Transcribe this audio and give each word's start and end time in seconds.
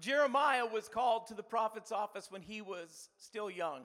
Jeremiah 0.00 0.66
was 0.66 0.88
called 0.88 1.26
to 1.28 1.34
the 1.34 1.42
prophet's 1.42 1.92
office 1.92 2.30
when 2.30 2.42
he 2.42 2.60
was 2.60 3.08
still 3.18 3.50
young. 3.50 3.82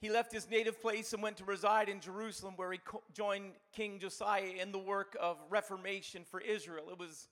He 0.00 0.10
left 0.10 0.32
his 0.32 0.50
native 0.50 0.82
place 0.82 1.14
and 1.14 1.22
went 1.22 1.38
to 1.38 1.44
reside 1.44 1.88
in 1.88 2.00
Jerusalem, 2.00 2.54
where 2.56 2.70
he 2.72 2.78
co- 2.78 3.02
joined 3.14 3.52
King 3.72 3.98
Josiah 3.98 4.52
in 4.60 4.70
the 4.70 4.78
work 4.78 5.16
of 5.18 5.38
reformation 5.48 6.24
for 6.30 6.40
Israel. 6.40 6.90
It 6.90 6.98
was 6.98 7.28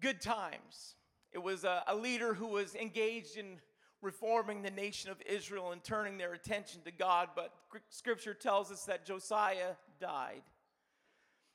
good 0.00 0.20
times. 0.20 0.94
It 1.32 1.42
was 1.42 1.64
a, 1.64 1.82
a 1.88 1.96
leader 1.96 2.34
who 2.34 2.46
was 2.46 2.76
engaged 2.76 3.36
in 3.36 3.58
reforming 4.00 4.62
the 4.62 4.70
nation 4.70 5.10
of 5.10 5.20
Israel 5.26 5.72
and 5.72 5.82
turning 5.82 6.18
their 6.18 6.34
attention 6.34 6.82
to 6.84 6.92
God, 6.92 7.30
but 7.34 7.52
scripture 7.88 8.34
tells 8.34 8.70
us 8.70 8.84
that 8.84 9.04
Josiah 9.04 9.74
died. 10.00 10.42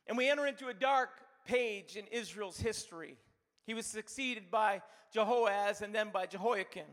And 0.07 0.17
we 0.17 0.29
enter 0.29 0.45
into 0.45 0.67
a 0.67 0.73
dark 0.73 1.09
page 1.45 1.95
in 1.95 2.05
Israel's 2.07 2.59
history. 2.59 3.17
He 3.66 3.73
was 3.73 3.86
succeeded 3.86 4.52
by 4.52 4.82
Jehoaz 5.16 5.81
and 5.81 5.94
then 5.94 6.09
by 6.12 6.26
Jehoiakim. 6.26 6.85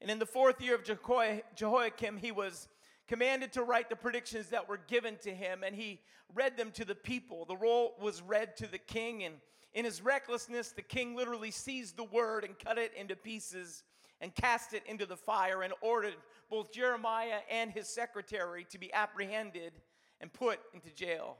And 0.00 0.10
in 0.10 0.18
the 0.18 0.26
fourth 0.26 0.60
year 0.60 0.74
of 0.74 0.84
Jehoiakim, 0.84 2.18
he 2.18 2.32
was 2.32 2.68
commanded 3.06 3.52
to 3.52 3.62
write 3.62 3.88
the 3.88 3.96
predictions 3.96 4.48
that 4.48 4.68
were 4.68 4.80
given 4.88 5.16
to 5.22 5.34
him, 5.34 5.62
and 5.64 5.74
he 5.74 6.00
read 6.34 6.56
them 6.56 6.70
to 6.72 6.84
the 6.84 6.94
people. 6.94 7.44
The 7.44 7.56
roll 7.56 7.94
was 8.00 8.20
read 8.20 8.56
to 8.56 8.66
the 8.66 8.78
king, 8.78 9.24
and 9.24 9.36
in 9.74 9.84
his 9.84 10.02
recklessness, 10.02 10.72
the 10.72 10.82
king 10.82 11.14
literally 11.14 11.50
seized 11.50 11.96
the 11.96 12.04
word 12.04 12.44
and 12.44 12.58
cut 12.58 12.78
it 12.78 12.92
into 12.94 13.14
pieces 13.14 13.84
and 14.20 14.34
cast 14.34 14.72
it 14.72 14.82
into 14.86 15.06
the 15.06 15.16
fire 15.16 15.62
and 15.62 15.72
ordered 15.82 16.16
both 16.50 16.72
Jeremiah 16.72 17.40
and 17.50 17.70
his 17.70 17.86
secretary 17.88 18.66
to 18.70 18.78
be 18.78 18.92
apprehended 18.92 19.72
and 20.20 20.32
put 20.32 20.58
into 20.72 20.90
jail. 20.90 21.36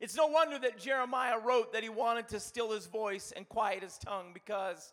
It's 0.00 0.14
no 0.14 0.26
wonder 0.26 0.58
that 0.60 0.78
Jeremiah 0.78 1.38
wrote 1.38 1.72
that 1.72 1.82
he 1.82 1.88
wanted 1.88 2.28
to 2.28 2.40
still 2.40 2.70
his 2.70 2.86
voice 2.86 3.32
and 3.34 3.48
quiet 3.48 3.82
his 3.82 3.98
tongue 3.98 4.30
because 4.32 4.92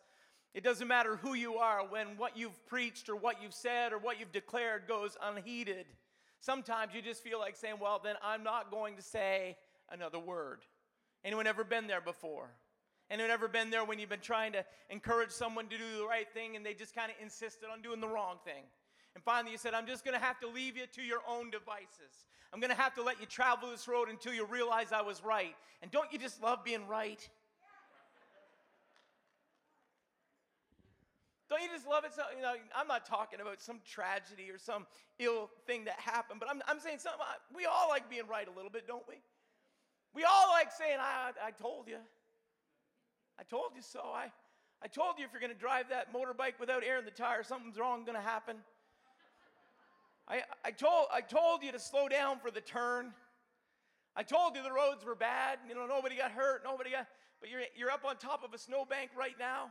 it 0.55 0.63
doesn't 0.63 0.87
matter 0.87 1.17
who 1.17 1.35
you 1.35 1.55
are 1.55 1.85
when 1.87 2.17
what 2.17 2.35
you've 2.35 2.65
preached 2.65 3.07
or 3.07 3.15
what 3.15 3.41
you've 3.41 3.53
said 3.53 3.93
or 3.93 3.99
what 3.99 4.19
you've 4.19 4.31
declared 4.31 4.87
goes 4.87 5.15
unheeded. 5.21 5.85
Sometimes 6.39 6.93
you 6.95 7.01
just 7.01 7.23
feel 7.23 7.39
like 7.39 7.55
saying, 7.55 7.75
Well, 7.79 8.01
then 8.03 8.15
I'm 8.23 8.43
not 8.43 8.71
going 8.71 8.95
to 8.95 9.01
say 9.01 9.57
another 9.91 10.19
word. 10.19 10.61
Anyone 11.23 11.45
ever 11.45 11.63
been 11.63 11.87
there 11.87 12.01
before? 12.01 12.49
Anyone 13.11 13.29
ever 13.29 13.47
been 13.47 13.69
there 13.69 13.85
when 13.85 13.99
you've 13.99 14.09
been 14.09 14.19
trying 14.19 14.53
to 14.53 14.65
encourage 14.89 15.29
someone 15.29 15.67
to 15.67 15.77
do 15.77 15.97
the 15.99 16.07
right 16.07 16.27
thing 16.33 16.55
and 16.55 16.65
they 16.65 16.73
just 16.73 16.95
kind 16.95 17.11
of 17.11 17.17
insisted 17.21 17.67
on 17.71 17.83
doing 17.83 17.99
the 17.99 18.07
wrong 18.07 18.37
thing? 18.43 18.63
And 19.15 19.23
finally, 19.23 19.51
you 19.51 19.57
said, 19.57 19.73
I'm 19.73 19.87
just 19.87 20.03
going 20.03 20.17
to 20.17 20.23
have 20.23 20.39
to 20.41 20.47
leave 20.47 20.75
you 20.77 20.83
to 20.93 21.01
your 21.01 21.21
own 21.27 21.49
devices. 21.49 22.27
I'm 22.53 22.59
going 22.59 22.69
to 22.69 22.81
have 22.81 22.93
to 22.95 23.01
let 23.01 23.19
you 23.19 23.25
travel 23.25 23.71
this 23.71 23.87
road 23.87 24.09
until 24.09 24.33
you 24.33 24.45
realize 24.45 24.91
I 24.91 25.01
was 25.01 25.23
right. 25.23 25.55
And 25.81 25.89
don't 25.89 26.11
you 26.11 26.19
just 26.19 26.43
love 26.43 26.63
being 26.63 26.85
right? 26.87 27.27
Don't 31.49 31.61
you 31.61 31.69
just 31.73 31.87
love 31.87 32.03
it? 32.05 32.13
So, 32.13 32.23
you 32.35 32.41
know, 32.41 32.53
I'm 32.75 32.87
not 32.87 33.05
talking 33.05 33.39
about 33.39 33.61
some 33.61 33.79
tragedy 33.85 34.49
or 34.49 34.57
some 34.57 34.85
ill 35.19 35.49
thing 35.67 35.85
that 35.85 35.99
happened, 35.99 36.39
but 36.39 36.49
I'm, 36.49 36.61
I'm 36.67 36.79
saying 36.79 36.97
something. 36.99 37.21
we 37.55 37.65
all 37.65 37.87
like 37.87 38.09
being 38.09 38.27
right 38.27 38.47
a 38.47 38.51
little 38.51 38.71
bit, 38.71 38.87
don't 38.87 39.07
we? 39.07 39.15
We 40.13 40.23
all 40.23 40.49
like 40.51 40.71
saying, 40.71 40.97
I, 40.99 41.31
I 41.45 41.51
told 41.51 41.87
you. 41.87 41.97
I 43.39 43.43
told 43.43 43.71
you 43.75 43.81
so. 43.81 43.99
I, 43.99 44.31
I 44.81 44.87
told 44.87 45.19
you 45.19 45.25
if 45.25 45.31
you're 45.31 45.41
going 45.41 45.53
to 45.53 45.59
drive 45.59 45.89
that 45.89 46.13
motorbike 46.13 46.59
without 46.59 46.83
air 46.83 46.97
in 46.97 47.05
the 47.05 47.11
tire, 47.11 47.43
something's 47.43 47.77
wrong 47.77 48.05
going 48.05 48.17
to 48.17 48.23
happen. 48.23 48.55
I, 50.27 50.41
I, 50.63 50.71
told, 50.71 51.07
I 51.13 51.21
told 51.21 51.63
you 51.63 51.71
to 51.71 51.79
slow 51.79 52.07
down 52.07 52.39
for 52.39 52.49
the 52.49 52.61
turn. 52.61 53.13
I 54.15 54.23
told 54.23 54.55
you 54.55 54.63
the 54.63 54.71
roads 54.71 55.05
were 55.05 55.15
bad. 55.15 55.59
You 55.67 55.75
know, 55.75 55.85
nobody 55.85 56.17
got 56.17 56.31
hurt, 56.31 56.61
nobody 56.63 56.91
got, 56.91 57.07
but 57.39 57.49
you're, 57.49 57.61
you're 57.75 57.91
up 57.91 58.05
on 58.05 58.17
top 58.17 58.43
of 58.43 58.53
a 58.53 58.57
snowbank 58.57 59.11
right 59.17 59.35
now. 59.37 59.69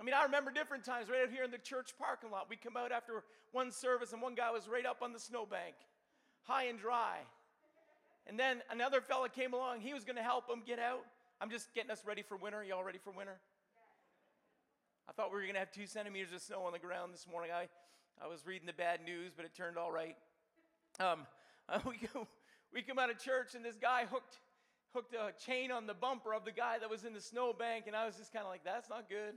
I 0.00 0.04
mean, 0.04 0.14
I 0.14 0.24
remember 0.24 0.50
different 0.50 0.84
times 0.84 1.08
right 1.08 1.22
out 1.22 1.30
here 1.30 1.44
in 1.44 1.50
the 1.50 1.58
church 1.58 1.92
parking 1.98 2.30
lot. 2.30 2.46
We 2.48 2.56
come 2.56 2.76
out 2.76 2.92
after 2.92 3.24
one 3.52 3.70
service, 3.70 4.12
and 4.12 4.22
one 4.22 4.34
guy 4.34 4.50
was 4.50 4.68
right 4.68 4.86
up 4.86 4.98
on 5.02 5.12
the 5.12 5.20
snowbank, 5.20 5.74
high 6.42 6.64
and 6.64 6.78
dry. 6.78 7.18
And 8.26 8.38
then 8.38 8.62
another 8.70 9.00
fella 9.00 9.28
came 9.28 9.52
along. 9.52 9.80
He 9.80 9.94
was 9.94 10.04
going 10.04 10.16
to 10.16 10.22
help 10.22 10.48
him 10.48 10.62
get 10.64 10.78
out. 10.78 11.04
I'm 11.40 11.50
just 11.50 11.74
getting 11.74 11.90
us 11.90 12.02
ready 12.06 12.22
for 12.22 12.36
winter. 12.36 12.62
Y'all 12.62 12.84
ready 12.84 12.98
for 13.02 13.10
winter? 13.10 13.38
I 15.08 15.12
thought 15.12 15.30
we 15.30 15.36
were 15.36 15.42
going 15.42 15.54
to 15.54 15.60
have 15.60 15.72
two 15.72 15.86
centimeters 15.86 16.32
of 16.32 16.40
snow 16.40 16.62
on 16.62 16.72
the 16.72 16.78
ground 16.78 17.12
this 17.12 17.26
morning. 17.30 17.50
I, 17.52 17.68
I 18.20 18.26
was 18.26 18.46
reading 18.46 18.66
the 18.66 18.72
bad 18.72 19.04
news, 19.04 19.32
but 19.36 19.44
it 19.44 19.54
turned 19.54 19.78
all 19.78 19.92
right. 19.92 20.16
Um, 21.00 21.26
uh, 21.68 21.78
we, 21.86 21.96
go, 22.12 22.26
we 22.72 22.82
come 22.82 22.98
out 22.98 23.10
of 23.10 23.18
church, 23.18 23.54
and 23.54 23.64
this 23.64 23.76
guy 23.76 24.06
hooked, 24.10 24.38
hooked 24.94 25.14
a 25.14 25.32
chain 25.44 25.70
on 25.70 25.86
the 25.86 25.94
bumper 25.94 26.34
of 26.34 26.44
the 26.44 26.52
guy 26.52 26.78
that 26.78 26.90
was 26.90 27.04
in 27.04 27.12
the 27.12 27.20
snowbank, 27.20 27.86
and 27.86 27.96
I 27.96 28.06
was 28.06 28.16
just 28.16 28.32
kind 28.32 28.44
of 28.44 28.50
like, 28.50 28.64
that's 28.64 28.88
not 28.88 29.08
good. 29.08 29.34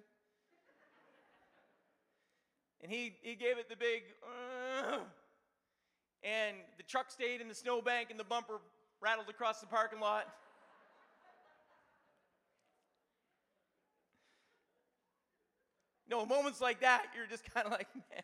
and 2.85 2.91
he, 2.91 3.13
he 3.23 3.33
gave 3.33 3.57
it 3.57 3.67
the 3.67 3.75
big, 3.75 4.03
uh, 4.23 4.99
and 6.23 6.57
the 6.77 6.83
truck 6.83 7.09
stayed 7.09 7.41
in 7.41 7.47
the 7.47 7.55
snowbank, 7.55 8.11
and 8.11 8.19
the 8.19 8.23
bumper 8.23 8.59
rattled 9.01 9.27
across 9.27 9.59
the 9.59 9.65
parking 9.65 9.99
lot. 9.99 10.27
No, 16.07 16.25
moments 16.27 16.61
like 16.61 16.81
that, 16.81 17.07
you're 17.15 17.25
just 17.25 17.51
kind 17.51 17.65
of 17.65 17.71
like, 17.71 17.87
man, 17.95 18.21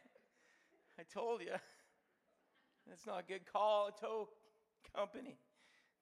I 1.00 1.04
told 1.04 1.42
you. 1.42 1.54
That's 2.88 3.06
not 3.06 3.20
a 3.20 3.24
good 3.24 3.42
call, 3.52 3.88
a 3.88 4.00
tow 4.00 4.30
company. 4.96 5.38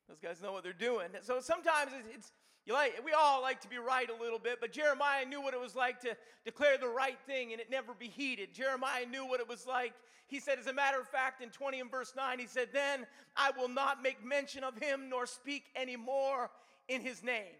Those 0.07 0.19
guys 0.19 0.41
know 0.41 0.51
what 0.51 0.63
they're 0.63 0.73
doing. 0.73 1.09
So 1.21 1.39
sometimes 1.39 1.91
it's, 1.93 2.15
it's, 2.15 2.31
you 2.65 2.73
like 2.73 2.99
we 3.05 3.11
all 3.11 3.41
like 3.41 3.61
to 3.61 3.69
be 3.69 3.77
right 3.77 4.09
a 4.09 4.21
little 4.21 4.39
bit, 4.39 4.59
but 4.59 4.71
Jeremiah 4.71 5.25
knew 5.25 5.41
what 5.41 5.53
it 5.53 5.59
was 5.59 5.75
like 5.75 5.99
to 6.01 6.15
declare 6.45 6.77
the 6.77 6.87
right 6.87 7.17
thing 7.27 7.51
and 7.51 7.61
it 7.61 7.69
never 7.69 7.93
be 7.93 8.07
heeded. 8.07 8.53
Jeremiah 8.53 9.05
knew 9.05 9.25
what 9.25 9.39
it 9.39 9.47
was 9.47 9.67
like. 9.67 9.93
He 10.27 10.39
said, 10.39 10.59
as 10.59 10.67
a 10.67 10.73
matter 10.73 10.99
of 10.99 11.07
fact, 11.07 11.41
in 11.41 11.49
20 11.49 11.79
and 11.79 11.91
verse 11.91 12.13
9, 12.15 12.37
he 12.37 12.45
said, 12.45 12.69
Then 12.71 13.07
I 13.35 13.51
will 13.57 13.67
not 13.67 14.03
make 14.03 14.23
mention 14.23 14.63
of 14.63 14.77
him 14.77 15.09
nor 15.09 15.25
speak 15.25 15.65
anymore 15.75 16.51
in 16.87 17.01
his 17.01 17.23
name. 17.23 17.55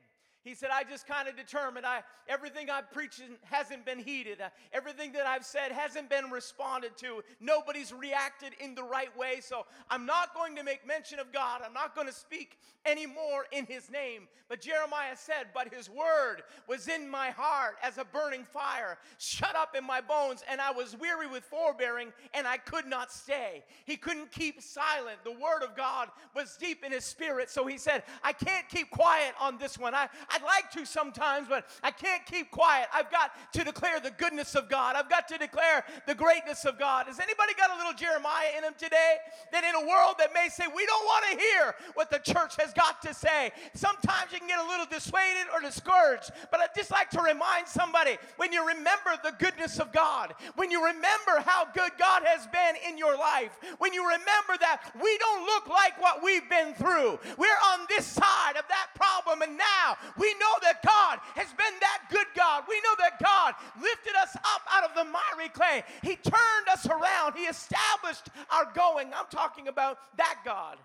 He 0.50 0.56
said, 0.56 0.72
I 0.74 0.84
just 0.84 1.06
kind 1.06 1.28
of 1.28 1.38
determined 1.38 1.86
I 1.86 2.02
everything 2.28 2.72
I'm 2.72 2.86
preaching 2.92 3.38
hasn't 3.44 3.86
been 3.86 4.00
heeded. 4.00 4.42
Uh, 4.42 4.50
everything 4.74 5.12
that 5.12 5.28
I've 5.28 5.46
said 5.46 5.72
hasn't 5.72 6.10
been 6.10 6.32
responded 6.32 6.98
to. 6.98 7.24
Nobody's 7.40 7.94
reacted 7.94 8.54
in 8.60 8.74
the 8.74 8.84
right 8.84 9.16
way. 9.16 9.42
So 9.42 9.68
I'm 9.92 10.08
not 10.08 10.34
going 10.34 10.56
to 10.56 10.64
make 10.64 10.88
mention 10.88 11.20
of 11.20 11.32
God. 11.32 11.62
I'm 11.64 11.74
not 11.74 11.94
going 11.94 12.08
to 12.08 12.14
speak 12.14 12.58
anymore 12.84 13.46
in 13.52 13.68
his 13.68 13.92
name. 13.92 14.28
But 14.48 14.62
Jeremiah 14.62 15.16
said, 15.16 15.50
But 15.54 15.72
his 15.72 15.88
word 15.88 16.42
was 16.68 16.88
in 16.88 17.08
my 17.08 17.30
heart 17.30 17.76
as 17.84 18.00
a 18.00 18.06
burning 18.06 18.44
fire, 18.44 18.98
shut 19.20 19.56
up 19.56 19.76
in 19.78 19.84
my 19.86 20.02
bones, 20.02 20.44
and 20.50 20.60
I 20.60 20.72
was 20.72 20.98
weary 20.98 21.28
with 21.28 21.44
forbearing, 21.44 22.12
and 22.34 22.48
I 22.48 22.58
could 22.58 22.88
not 22.88 23.12
stay. 23.12 23.64
He 23.86 23.98
couldn't 23.98 24.32
keep 24.32 24.62
silent. 24.62 25.18
The 25.24 25.32
word 25.32 25.62
of 25.64 25.76
God 25.76 26.10
was 26.36 26.58
deep 26.60 26.84
in 26.84 26.92
his 26.92 27.06
spirit. 27.06 27.52
So 27.52 27.68
he 27.68 27.78
said, 27.78 28.02
I 28.24 28.34
can't 28.34 28.68
keep 28.68 28.90
quiet 28.90 29.36
on 29.40 29.60
this 29.60 29.78
one. 29.78 29.94
I 29.94 30.10
I'd 30.40 30.46
like 30.46 30.72
to 30.72 30.86
sometimes, 30.86 31.48
but 31.50 31.66
I 31.84 31.92
can't 31.92 32.26
keep 32.26 32.52
quiet. 32.52 32.88
I've 32.94 33.12
got 33.12 33.32
to 33.54 33.64
declare 33.64 34.00
the 34.00 34.12
goodness 34.12 34.56
of 34.56 34.70
God. 34.70 34.96
I've 34.96 35.10
got 35.10 35.28
to 35.30 35.38
declare 35.38 35.84
the 36.08 36.16
greatness 36.16 36.66
of 36.66 36.80
God. 36.80 37.08
Has 37.08 37.20
anybody 37.20 37.54
got 37.58 37.72
a 37.72 37.78
little 37.78 37.94
Jeremiah 37.94 38.56
in 38.56 38.64
them 38.64 38.74
today? 38.78 39.18
That 39.52 39.64
in 39.64 39.76
a 39.76 39.88
world 39.88 40.16
that 40.20 40.34
may 40.34 40.48
say, 40.50 40.66
we 40.74 40.86
don't 40.86 41.06
want 41.06 41.26
to 41.32 41.38
hear 41.38 41.76
what 41.96 42.10
the 42.10 42.20
church 42.20 42.56
has 42.58 42.74
got 42.74 43.02
to 43.02 43.14
say, 43.14 43.52
sometimes 43.74 44.32
you 44.32 44.40
can 44.40 44.48
get 44.48 44.60
a 44.60 44.68
little 44.68 44.86
dissuaded 44.86 45.48
or 45.54 45.60
discouraged. 45.60 46.32
But 46.52 46.62
I'd 46.62 46.76
just 46.76 46.92
like 46.92 47.10
to 47.12 47.22
remind 47.22 47.68
somebody 47.68 48.18
when 48.38 48.54
you 48.54 48.66
remember 48.66 49.20
the 49.24 49.34
goodness 49.40 49.80
of 49.80 49.92
God, 49.92 50.34
when 50.56 50.72
you 50.72 50.86
remember 50.86 51.44
how 51.46 51.66
good 51.74 51.92
God 52.00 52.24
has 52.26 52.48
been 52.48 52.76
in 52.88 52.98
your 52.98 53.18
life, 53.18 53.60
when 53.80 53.94
you 53.94 54.04
remember 54.04 54.56
that 54.60 54.92
we 55.02 55.18
don't 55.18 55.46
look 55.46 55.68
like 55.68 56.00
what 56.00 56.24
we've 56.24 56.50
been 56.50 56.74
through, 56.74 57.20
we're 57.38 57.62
on 57.74 57.86
this 57.90 58.06
side 58.06 58.56
of 58.56 58.64
that 58.70 58.88
problem, 58.96 59.42
and 59.42 59.58
now 59.58 59.98
we 60.20 60.34
know 60.34 60.56
that 60.62 60.84
God 60.84 61.20
has 61.36 61.48
been 61.48 61.80
that 61.80 62.02
good 62.12 62.28
God. 62.36 62.64
We 62.68 62.76
know 62.82 62.96
that 63.00 63.20
God 63.24 63.54
lifted 63.82 64.16
us 64.22 64.36
up 64.36 64.62
out 64.72 64.84
of 64.84 64.96
the 64.96 65.06
miry 65.06 65.50
clay. 65.50 65.84
He 66.02 66.16
turned 66.18 66.68
us 66.72 66.86
around. 66.86 67.36
He 67.36 67.46
established 67.46 68.28
our 68.52 68.72
going. 68.76 69.08
I'm 69.08 69.28
talking 69.32 69.68
about 69.68 69.98
that 70.18 70.40
God. 70.44 70.78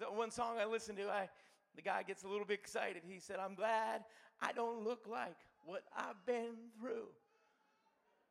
That 0.00 0.14
one 0.14 0.30
song 0.30 0.56
I 0.60 0.66
listened 0.66 0.98
to, 0.98 1.08
I, 1.08 1.28
the 1.76 1.82
guy 1.82 2.02
gets 2.02 2.24
a 2.24 2.28
little 2.28 2.46
bit 2.46 2.60
excited. 2.60 3.02
He 3.08 3.18
said, 3.18 3.38
I'm 3.38 3.54
glad 3.54 4.04
I 4.40 4.52
don't 4.52 4.84
look 4.84 5.06
like 5.10 5.36
what 5.64 5.82
I've 5.96 6.24
been 6.26 6.54
through. 6.80 7.06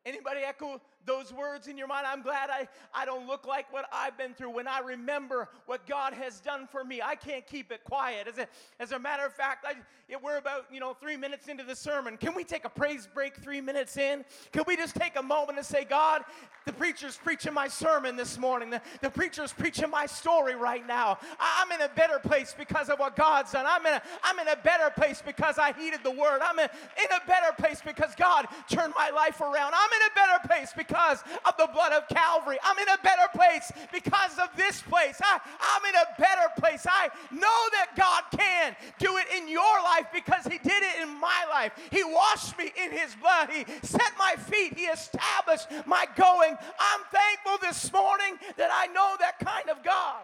Anybody 0.07 0.39
echo 0.39 0.80
those 1.06 1.33
words 1.33 1.68
in 1.68 1.77
your 1.77 1.88
mind? 1.88 2.07
I'm 2.07 2.21
glad 2.21 2.50
I, 2.50 2.69
I 2.94 3.04
don't 3.04 3.27
look 3.27 3.45
like 3.45 3.71
what 3.74 3.89
I've 3.92 4.18
been 4.18 4.33
through 4.33 4.51
when 4.51 4.65
I 4.65 4.80
remember 4.80 5.50
what 5.65 5.86
God 5.86 6.13
has 6.13 6.39
done 6.39 6.65
for 6.65 6.86
me. 6.86 7.01
I 7.01 7.15
can't 7.15 7.45
keep 7.45 7.74
it 7.74 7.83
quiet. 7.83 8.25
As 8.30 8.38
a, 8.38 8.48
as 8.80 8.94
a 8.94 9.00
matter 9.00 9.25
of 9.25 9.33
fact, 9.33 9.65
I, 9.68 9.75
we're 10.24 10.38
about, 10.38 10.68
you 10.71 10.80
know, 10.80 10.94
three 10.94 11.18
minutes 11.18 11.50
into 11.50 11.65
the 11.65 11.75
sermon. 11.75 12.15
Can 12.15 12.33
we 12.33 12.45
take 12.45 12.63
a 12.63 12.69
praise 12.69 13.06
break 13.13 13.36
three 13.36 13.59
minutes 13.59 13.98
in? 13.98 14.24
Can 14.54 14.63
we 14.65 14.77
just 14.77 14.95
take 14.95 15.18
a 15.18 15.21
moment 15.21 15.57
and 15.57 15.68
say, 15.68 15.83
God, 15.83 16.24
the 16.68 16.74
preacher's 16.74 17.18
preaching 17.18 17.54
my 17.54 17.68
sermon 17.69 18.18
this 18.18 18.38
morning. 18.38 18.69
The, 18.69 18.81
the 19.01 19.09
preacher's 19.09 19.54
preaching 19.54 19.89
my 19.89 20.06
story 20.06 20.56
right 20.56 20.86
now. 20.86 21.18
I'm 21.39 21.71
in 21.71 21.81
a 21.81 21.89
better 21.95 22.19
place 22.19 22.54
because 22.57 22.89
of 22.89 23.00
what 23.00 23.15
God's 23.15 23.54
done. 23.54 23.65
I'm 23.68 23.86
in 23.86 23.94
a, 23.94 24.01
I'm 24.21 24.38
in 24.38 24.50
a 24.50 24.57
better 24.57 24.89
place 24.89 25.24
because 25.25 25.57
I 25.57 25.71
heeded 25.71 26.01
the 26.04 26.12
word. 26.12 26.42
I'm 26.44 26.59
in, 26.59 26.65
in 26.65 27.07
a 27.15 27.25
better 27.25 27.54
place 27.57 27.81
because 27.86 28.13
God 28.15 28.48
turned 28.69 28.94
my 28.98 29.09
life 29.12 29.39
around. 29.39 29.74
I'm 29.74 29.89
in 29.95 29.96
a 30.05 30.13
better 30.15 30.47
place 30.47 30.73
because 30.75 31.23
of 31.45 31.55
the 31.57 31.69
blood 31.73 31.94
of 31.94 32.07
Calvary. 32.07 32.57
I'm 32.63 32.77
in 32.77 32.89
a 32.89 33.01
better 33.03 33.27
place 33.33 33.71
because 33.91 34.38
of 34.38 34.49
this 34.55 34.81
place. 34.81 35.19
I, 35.21 35.39
I'm 35.59 35.85
in 35.85 35.95
a 35.95 36.19
better 36.19 36.49
place. 36.57 36.85
I 36.89 37.09
know 37.31 37.59
that 37.73 37.95
God 37.95 38.23
can 38.38 38.75
do 38.99 39.17
it 39.17 39.27
in 39.35 39.47
your 39.47 39.63
life 39.83 40.07
because 40.13 40.45
He 40.45 40.57
did 40.57 40.83
it 40.83 41.01
in 41.01 41.09
my 41.19 41.45
life. 41.49 41.73
He 41.91 42.03
washed 42.03 42.57
me 42.57 42.71
in 42.75 42.91
His 42.91 43.15
blood. 43.15 43.49
He 43.49 43.65
set 43.81 44.11
my 44.17 44.35
feet. 44.35 44.77
He 44.77 44.85
established 44.85 45.67
my 45.85 46.05
going. 46.15 46.55
I'm 46.79 47.01
thankful 47.11 47.57
this 47.61 47.91
morning 47.91 48.38
that 48.57 48.69
I 48.71 48.88
know 48.88 49.15
that 49.19 49.39
kind 49.39 49.69
of 49.69 49.83
God. 49.83 50.23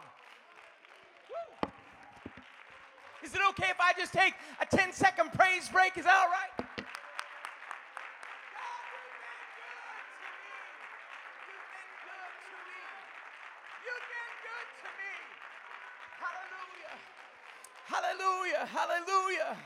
Is 3.24 3.34
it 3.34 3.40
okay 3.52 3.70
if 3.70 3.80
I 3.80 3.94
just 3.98 4.12
take 4.12 4.34
a 4.60 4.66
10 4.66 4.92
second 4.92 5.32
praise 5.34 5.70
break? 5.70 5.98
Is 5.98 6.04
that 6.04 6.14
all 6.14 6.28
right? 6.28 6.68
Hallelujah. 17.94 18.66
Hallelujah. 18.66 19.58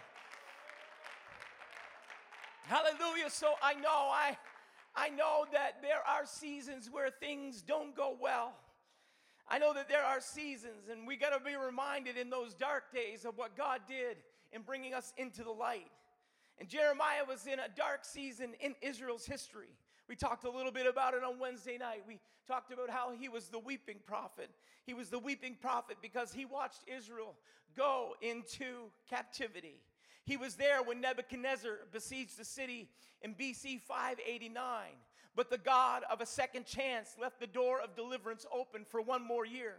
Hallelujah. 2.64 3.30
So 3.30 3.54
I 3.64 3.74
know 3.76 4.10
I 4.12 4.38
I 4.96 5.10
know 5.10 5.46
that 5.54 5.82
there 5.82 6.06
are 6.06 6.26
seasons 6.26 6.90
where 6.92 7.10
things 7.10 7.62
don't 7.62 7.96
go 7.96 8.18
well. 8.20 8.54
I 9.48 9.60
know 9.60 9.74
that 9.74 9.88
there 9.88 10.04
are 10.04 10.20
seasons 10.20 10.90
and 10.92 11.08
we 11.08 11.16
got 11.16 11.30
to 11.30 11.40
be 11.40 11.56
reminded 11.56 12.18
in 12.18 12.30
those 12.30 12.54
dark 12.54 12.92
days 12.92 13.24
of 13.24 13.38
what 13.38 13.56
God 13.56 13.82
did 13.88 14.18
in 14.52 14.62
bringing 14.62 14.94
us 14.94 15.14
into 15.18 15.44
the 15.44 15.52
light. 15.52 15.88
And 16.60 16.68
Jeremiah 16.68 17.24
was 17.28 17.46
in 17.46 17.60
a 17.60 17.70
dark 17.76 18.04
season 18.04 18.54
in 18.60 18.76
Israel's 18.82 19.26
history. 19.26 19.70
We 20.10 20.16
talked 20.16 20.46
a 20.46 20.50
little 20.50 20.72
bit 20.72 20.88
about 20.88 21.14
it 21.14 21.24
on 21.24 21.38
Wednesday 21.38 21.78
night. 21.78 22.04
We 22.08 22.20
talked 22.48 22.72
about 22.72 22.90
how 22.90 23.12
he 23.12 23.30
was 23.30 23.50
the 23.50 23.60
weeping 23.60 23.98
prophet. 24.06 24.50
He 24.86 24.94
was 24.94 25.10
the 25.10 25.20
weeping 25.20 25.58
prophet 25.60 25.98
because 26.02 26.32
he 26.32 26.46
watched 26.46 26.82
Israel 26.88 27.36
go 27.76 28.14
into 28.22 28.90
captivity. 29.10 29.82
He 30.24 30.38
was 30.38 30.56
there 30.56 30.82
when 30.82 31.02
Nebuchadnezzar 31.02 31.80
besieged 31.92 32.38
the 32.38 32.46
city 32.46 32.90
in 33.22 33.36
BC 33.36 33.82
589. 33.82 34.62
But 35.36 35.50
the 35.50 35.58
God 35.58 36.04
of 36.10 36.20
a 36.20 36.26
second 36.26 36.66
chance 36.66 37.16
left 37.22 37.40
the 37.40 37.48
door 37.48 37.80
of 37.80 37.96
deliverance 37.96 38.46
open 38.52 38.84
for 38.84 39.02
one 39.02 39.26
more 39.26 39.46
year. 39.46 39.76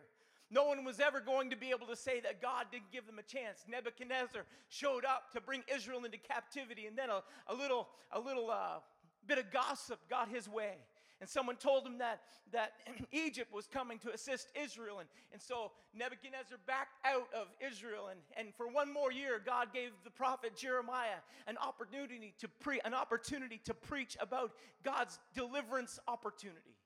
No 0.51 0.65
one 0.65 0.85
was 0.85 0.99
ever 1.01 1.21
going 1.21 1.51
to 1.51 1.57
be 1.57 1.71
able 1.71 1.87
to 1.89 1.97
say 1.97 2.21
that 2.21 2.41
God 2.41 2.67
didn't 2.73 2.91
give 2.91 3.07
them 3.07 3.19
a 3.19 3.23
chance. 3.23 3.65
Nebuchadnezzar 3.69 4.45
showed 4.69 5.05
up 5.05 5.31
to 5.33 5.41
bring 5.41 5.63
Israel 5.75 6.05
into 6.05 6.19
captivity, 6.19 6.87
and 6.87 6.97
then 6.97 7.11
a, 7.11 7.23
a 7.49 7.55
little, 7.55 7.89
a 8.13 8.21
little 8.21 8.51
uh, 8.51 8.81
bit 9.27 9.39
of 9.39 9.51
gossip 9.51 9.99
got 10.09 10.29
his 10.29 10.49
way 10.49 10.77
and 11.21 11.29
someone 11.29 11.57
told 11.57 11.85
him 11.85 11.99
that, 11.99 12.21
that 12.53 12.73
Egypt 13.13 13.53
was 13.53 13.67
coming 13.67 13.99
to 14.01 14.13
assist 14.13 14.49
Israel. 14.55 15.01
And, 15.01 15.09
and 15.33 15.43
so 15.43 15.73
Nebuchadnezzar 15.95 16.59
backed 16.67 17.05
out 17.05 17.29
of 17.35 17.49
Israel. 17.61 18.09
And, 18.11 18.21
and 18.37 18.55
for 18.55 18.69
one 18.69 18.93
more 18.93 19.11
year, 19.11 19.43
God 19.45 19.73
gave 19.73 19.91
the 20.05 20.11
prophet 20.11 20.57
Jeremiah 20.57 21.21
an 21.47 21.57
opportunity 21.59 22.35
to, 22.39 22.49
pre, 22.49 22.81
an 22.85 22.95
opportunity 22.95 23.61
to 23.65 23.75
preach 23.75 24.17
about 24.21 24.53
God's 24.85 25.19
deliverance 25.35 25.99
opportunity. 26.07 26.77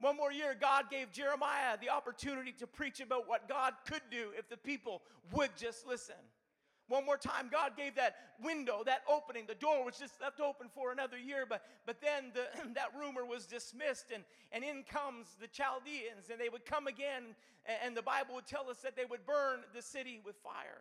One 0.00 0.16
more 0.16 0.30
year, 0.30 0.56
God 0.58 0.90
gave 0.90 1.10
Jeremiah 1.12 1.76
the 1.80 1.90
opportunity 1.90 2.52
to 2.58 2.66
preach 2.66 3.00
about 3.00 3.28
what 3.28 3.48
God 3.48 3.74
could 3.86 4.02
do 4.10 4.28
if 4.36 4.48
the 4.48 4.56
people 4.56 5.02
would 5.32 5.50
just 5.56 5.86
listen. 5.86 6.14
One 6.88 7.04
more 7.04 7.18
time, 7.18 7.50
God 7.52 7.72
gave 7.76 7.96
that 7.96 8.16
window, 8.42 8.82
that 8.86 9.02
opening. 9.10 9.44
The 9.46 9.54
door 9.54 9.84
was 9.84 9.98
just 9.98 10.20
left 10.22 10.40
open 10.40 10.68
for 10.74 10.90
another 10.90 11.18
year, 11.18 11.44
but, 11.46 11.62
but 11.84 12.00
then 12.00 12.32
the, 12.32 12.46
that 12.74 12.88
rumor 12.98 13.26
was 13.26 13.44
dismissed, 13.44 14.06
and, 14.14 14.24
and 14.52 14.64
in 14.64 14.84
comes 14.84 15.36
the 15.40 15.48
Chaldeans, 15.48 16.30
and 16.30 16.40
they 16.40 16.48
would 16.48 16.64
come 16.64 16.86
again, 16.86 17.34
and, 17.66 17.76
and 17.84 17.96
the 17.96 18.02
Bible 18.02 18.36
would 18.36 18.46
tell 18.46 18.70
us 18.70 18.78
that 18.78 18.96
they 18.96 19.04
would 19.04 19.26
burn 19.26 19.60
the 19.74 19.82
city 19.82 20.20
with 20.24 20.36
fire. 20.36 20.80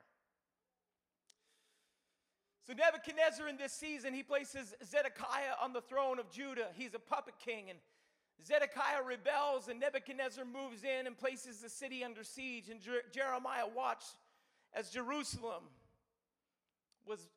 So 2.65 2.73
Nebuchadnezzar 2.73 3.47
in 3.47 3.57
this 3.57 3.73
season, 3.73 4.13
he 4.13 4.23
places 4.23 4.75
Zedekiah 4.85 5.55
on 5.61 5.73
the 5.73 5.81
throne 5.81 6.19
of 6.19 6.29
Judah. 6.29 6.67
He's 6.75 6.93
a 6.93 6.99
puppet 6.99 7.35
king, 7.43 7.69
and 7.69 7.79
Zedekiah 8.45 9.03
rebels, 9.03 9.67
and 9.67 9.79
Nebuchadnezzar 9.79 10.45
moves 10.45 10.83
in 10.83 11.07
and 11.07 11.17
places 11.17 11.59
the 11.59 11.69
city 11.69 12.03
under 12.03 12.23
siege. 12.23 12.69
And 12.69 12.79
Jeremiah 13.11 13.67
watched 13.75 14.15
as 14.73 14.89
Jerusalem 14.89 15.63
was 17.05 17.29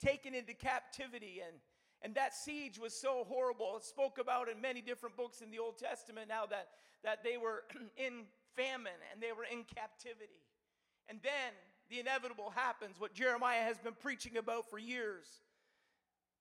taken 0.00 0.34
into 0.34 0.54
captivity 0.54 1.40
and 1.46 1.56
and 2.04 2.14
that 2.16 2.34
siege 2.34 2.78
was 2.78 2.92
so 2.92 3.24
horrible. 3.26 3.78
It 3.78 3.84
spoke 3.84 4.18
about 4.18 4.50
in 4.50 4.60
many 4.60 4.82
different 4.82 5.16
books 5.16 5.40
in 5.40 5.50
the 5.50 5.58
Old 5.58 5.78
Testament 5.78 6.28
now 6.28 6.44
that, 6.50 6.68
that 7.02 7.24
they 7.24 7.38
were 7.38 7.64
in 7.96 8.24
famine 8.54 9.00
and 9.10 9.22
they 9.22 9.32
were 9.32 9.46
in 9.50 9.64
captivity. 9.64 10.44
And 11.08 11.18
then 11.22 11.52
the 11.88 12.00
inevitable 12.00 12.52
happens, 12.54 13.00
what 13.00 13.14
Jeremiah 13.14 13.62
has 13.62 13.78
been 13.78 13.94
preaching 13.94 14.36
about 14.36 14.68
for 14.68 14.78
years. 14.78 15.24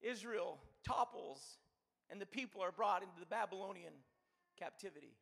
Israel 0.02 0.60
topples 0.86 1.60
and 2.14 2.22
the 2.22 2.28
people 2.28 2.62
are 2.62 2.72
brought 2.72 3.02
into 3.02 3.20
the 3.20 3.26
Babylonian 3.26 3.92
captivity. 4.60 5.16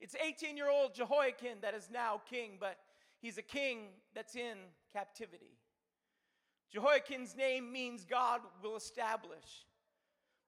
It's 0.00 0.16
18 0.16 0.56
year 0.56 0.70
old 0.70 0.94
Jehoiakim 0.94 1.58
that 1.60 1.74
is 1.74 1.90
now 1.92 2.22
king, 2.30 2.52
but 2.58 2.78
he's 3.20 3.36
a 3.36 3.42
king 3.42 3.88
that's 4.14 4.34
in 4.34 4.56
captivity. 4.90 5.58
Jehoiakim's 6.72 7.36
name 7.36 7.70
means 7.70 8.06
God 8.06 8.40
will 8.62 8.74
establish. 8.74 9.66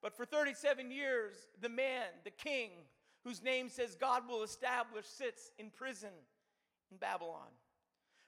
But 0.00 0.16
for 0.16 0.24
37 0.24 0.90
years, 0.90 1.34
the 1.60 1.68
man, 1.68 2.06
the 2.24 2.30
king, 2.30 2.70
whose 3.22 3.42
name 3.42 3.68
says 3.68 3.94
God 3.94 4.22
will 4.26 4.42
establish, 4.42 5.04
sits 5.04 5.50
in 5.58 5.68
prison 5.68 6.12
in 6.90 6.96
Babylon. 6.96 7.52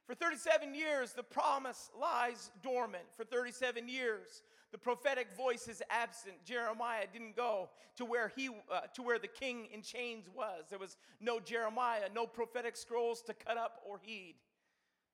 For 0.06 0.14
37 0.14 0.74
years, 0.74 1.14
the 1.14 1.22
promise 1.22 1.90
lies 1.98 2.50
dormant. 2.62 3.04
For 3.16 3.24
37 3.24 3.88
years, 3.88 4.42
the 4.76 4.81
prophetic 4.81 5.34
voice 5.34 5.69
is 5.69 5.82
absent. 5.88 6.34
Jeremiah 6.44 7.06
didn't 7.11 7.34
go 7.34 7.70
to 7.96 8.05
where 8.05 8.31
he 8.37 8.50
uh, 8.70 8.81
to 8.93 9.02
where 9.02 9.19
the 9.19 9.26
king 9.26 9.69
in 9.73 9.81
chains 9.81 10.26
was. 10.37 10.64
There 10.69 10.78
was 10.78 10.99
no 11.19 11.40
Jeremiah, 11.40 12.11
no 12.14 12.26
prophetic 12.26 12.76
scrolls 12.76 13.23
to 13.23 13.32
cut 13.32 13.56
up 13.56 13.81
or 13.88 13.99
heed. 14.02 14.34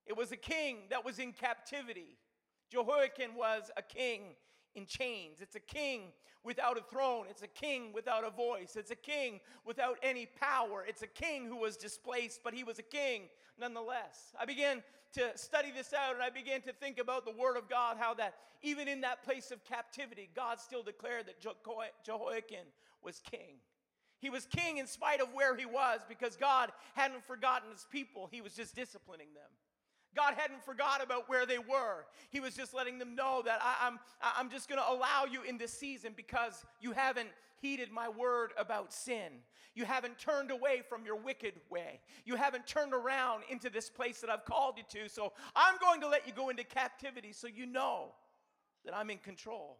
It 0.04 0.16
was 0.16 0.32
a 0.32 0.36
king 0.36 0.78
that 0.90 1.04
was 1.04 1.20
in 1.20 1.30
captivity. 1.30 2.18
Jehoiakim 2.72 3.36
was 3.36 3.70
a 3.76 3.82
king 3.82 4.34
in 4.74 4.86
chains. 4.86 5.40
It's 5.40 5.56
a 5.56 5.60
king 5.60 6.12
without 6.44 6.76
a 6.76 6.82
throne. 6.82 7.26
It's 7.28 7.42
a 7.42 7.48
king 7.48 7.92
without 7.92 8.24
a 8.24 8.30
voice. 8.30 8.76
It's 8.76 8.90
a 8.90 8.96
king 8.96 9.40
without 9.64 9.98
any 10.02 10.26
power. 10.26 10.84
It's 10.86 11.02
a 11.02 11.06
king 11.06 11.46
who 11.46 11.56
was 11.56 11.76
displaced, 11.76 12.40
but 12.42 12.54
he 12.54 12.64
was 12.64 12.78
a 12.78 12.82
king 12.82 13.22
nonetheless. 13.58 14.32
I 14.38 14.44
began 14.44 14.82
to 15.14 15.36
study 15.36 15.70
this 15.74 15.92
out 15.92 16.14
and 16.14 16.22
I 16.22 16.30
began 16.30 16.62
to 16.62 16.72
think 16.72 16.98
about 16.98 17.24
the 17.24 17.32
word 17.32 17.56
of 17.56 17.68
God, 17.68 17.96
how 17.98 18.14
that 18.14 18.34
even 18.62 18.88
in 18.88 19.00
that 19.02 19.22
place 19.24 19.50
of 19.50 19.64
captivity, 19.64 20.30
God 20.34 20.60
still 20.60 20.82
declared 20.82 21.26
that 21.26 21.40
Jehoiakim 22.04 22.66
was 23.02 23.20
king. 23.30 23.56
He 24.18 24.30
was 24.30 24.46
king 24.46 24.78
in 24.78 24.86
spite 24.86 25.20
of 25.20 25.28
where 25.34 25.56
he 25.56 25.66
was 25.66 26.00
because 26.08 26.36
God 26.36 26.70
hadn't 26.94 27.24
forgotten 27.26 27.70
his 27.72 27.86
people, 27.90 28.28
he 28.30 28.40
was 28.40 28.54
just 28.54 28.74
disciplining 28.74 29.28
them. 29.34 29.50
God 30.14 30.34
hadn't 30.36 30.62
forgot 30.64 31.02
about 31.02 31.28
where 31.28 31.46
they 31.46 31.58
were. 31.58 32.04
He 32.30 32.40
was 32.40 32.54
just 32.54 32.74
letting 32.74 32.98
them 32.98 33.14
know 33.14 33.42
that 33.44 33.60
I, 33.62 33.86
am 33.86 33.98
I'm, 34.20 34.32
I'm 34.38 34.50
just 34.50 34.68
going 34.68 34.80
to 34.80 34.90
allow 34.90 35.24
you 35.30 35.42
in 35.42 35.58
this 35.58 35.72
season 35.72 36.12
because 36.16 36.64
you 36.80 36.92
haven't 36.92 37.28
heeded 37.60 37.90
my 37.90 38.08
word 38.08 38.50
about 38.58 38.92
sin. 38.92 39.32
You 39.74 39.84
haven't 39.84 40.18
turned 40.18 40.50
away 40.50 40.82
from 40.86 41.06
your 41.06 41.16
wicked 41.16 41.54
way. 41.70 42.00
You 42.26 42.34
haven't 42.34 42.66
turned 42.66 42.92
around 42.92 43.44
into 43.48 43.70
this 43.70 43.88
place 43.88 44.20
that 44.20 44.28
I've 44.28 44.44
called 44.44 44.74
you 44.76 45.00
to. 45.00 45.08
So 45.08 45.32
I'm 45.56 45.76
going 45.80 46.00
to 46.02 46.08
let 46.08 46.26
you 46.26 46.34
go 46.34 46.50
into 46.50 46.64
captivity 46.64 47.32
so 47.32 47.46
you 47.46 47.64
know 47.64 48.12
that 48.84 48.94
I'm 48.94 49.08
in 49.08 49.18
control. 49.18 49.78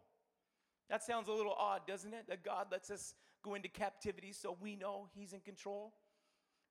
That 0.89 1.03
sounds 1.03 1.27
a 1.27 1.33
little 1.33 1.53
odd, 1.53 1.81
doesn't 1.87 2.13
it? 2.13 2.25
That 2.27 2.43
God 2.43 2.67
lets 2.71 2.89
us 2.89 3.13
go 3.43 3.53
into 3.53 3.69
captivity 3.69 4.31
so 4.31 4.57
we 4.61 4.75
know 4.75 5.07
He's 5.13 5.33
in 5.33 5.41
control. 5.41 5.93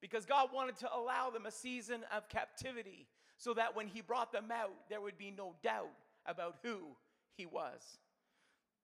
Because 0.01 0.27
God 0.27 0.49
wanted 0.53 0.77
to 0.79 0.89
allow 0.93 1.31
them 1.31 1.47
a 1.47 1.53
season 1.53 2.01
of 2.15 2.29
captivity 2.29 3.07
so 3.43 3.53
that 3.55 3.75
when 3.75 3.89
he 3.89 4.01
brought 4.01 4.31
them 4.31 4.53
out, 4.53 4.71
there 4.89 5.01
would 5.01 5.19
be 5.19 5.35
no 5.37 5.57
doubt 5.65 5.91
about 6.27 6.55
who 6.63 6.79
he 7.37 7.45
was. 7.45 7.99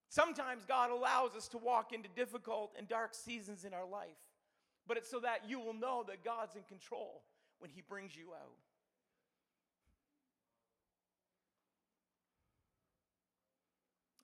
Sometimes 0.09 0.65
God 0.65 0.91
allows 0.91 1.37
us 1.37 1.47
to 1.50 1.59
walk 1.59 1.93
into 1.93 2.09
difficult 2.17 2.73
and 2.77 2.88
dark 2.88 3.15
seasons 3.15 3.65
in 3.65 3.73
our 3.73 3.87
life, 3.87 4.19
but 4.85 4.97
it's 4.97 5.09
so 5.09 5.21
that 5.21 5.43
you 5.49 5.61
will 5.61 5.75
know 5.75 6.05
that 6.09 6.25
God's 6.25 6.57
in 6.57 6.65
control 6.65 7.23
when 7.61 7.71
He 7.71 7.83
brings 7.88 8.17
you 8.17 8.33
out. 8.33 8.57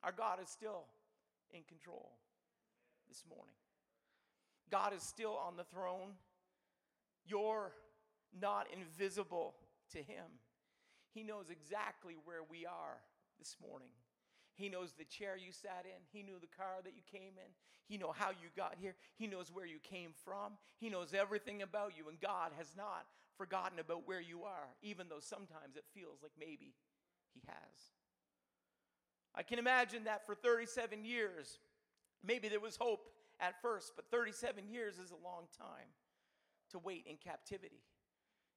Our 0.03 0.11
God 0.11 0.41
is 0.43 0.49
still 0.49 0.83
in 1.53 1.63
control 1.69 2.11
this 3.09 3.23
morning. 3.29 3.55
God 4.69 4.93
is 4.97 5.03
still 5.05 5.39
on 5.47 5.57
the 5.57 5.65
throne. 5.65 6.15
You're 7.25 7.71
not 8.41 8.67
invisible 8.73 9.55
to 9.95 9.99
Him. 9.99 10.39
He 11.13 11.23
knows 11.23 11.51
exactly 11.51 12.17
where 12.25 12.43
we 12.43 12.67
are 12.67 12.99
this 13.39 13.57
morning. 13.63 13.95
He 14.55 14.69
knows 14.69 14.93
the 14.93 15.05
chair 15.05 15.37
you 15.37 15.51
sat 15.51 15.85
in. 15.85 16.01
He 16.13 16.23
knew 16.23 16.39
the 16.41 16.55
car 16.57 16.79
that 16.85 16.95
you 16.95 17.03
came 17.11 17.35
in. 17.37 17.51
He 17.87 17.99
knows 17.99 18.15
how 18.17 18.31
you 18.31 18.49
got 18.57 18.77
here. 18.81 18.95
He 19.17 19.27
knows 19.27 19.51
where 19.53 19.67
you 19.67 19.79
came 19.83 20.11
from. 20.25 20.53
He 20.79 20.89
knows 20.89 21.13
everything 21.13 21.63
about 21.63 21.93
you. 21.97 22.09
And 22.09 22.21
God 22.21 22.53
has 22.57 22.69
not 22.77 23.07
forgotten 23.37 23.79
about 23.79 24.07
where 24.07 24.21
you 24.21 24.45
are, 24.45 24.69
even 24.83 25.09
though 25.09 25.21
sometimes 25.21 25.77
it 25.77 25.85
feels 25.93 26.23
like 26.23 26.33
maybe 26.39 26.75
He 27.33 27.41
has. 27.47 27.91
I 29.35 29.43
can 29.43 29.59
imagine 29.59 30.05
that 30.05 30.25
for 30.25 30.35
37 30.35 31.05
years, 31.05 31.59
maybe 32.23 32.49
there 32.49 32.61
was 32.61 32.77
hope 32.77 33.09
at 33.41 33.61
first, 33.61 33.93
but 33.97 34.05
37 34.11 34.69
years 34.69 34.99
is 34.99 35.11
a 35.11 35.25
long 35.25 35.47
time 35.59 35.91
to 36.71 36.79
wait 36.79 37.05
in 37.09 37.17
captivity. 37.17 37.83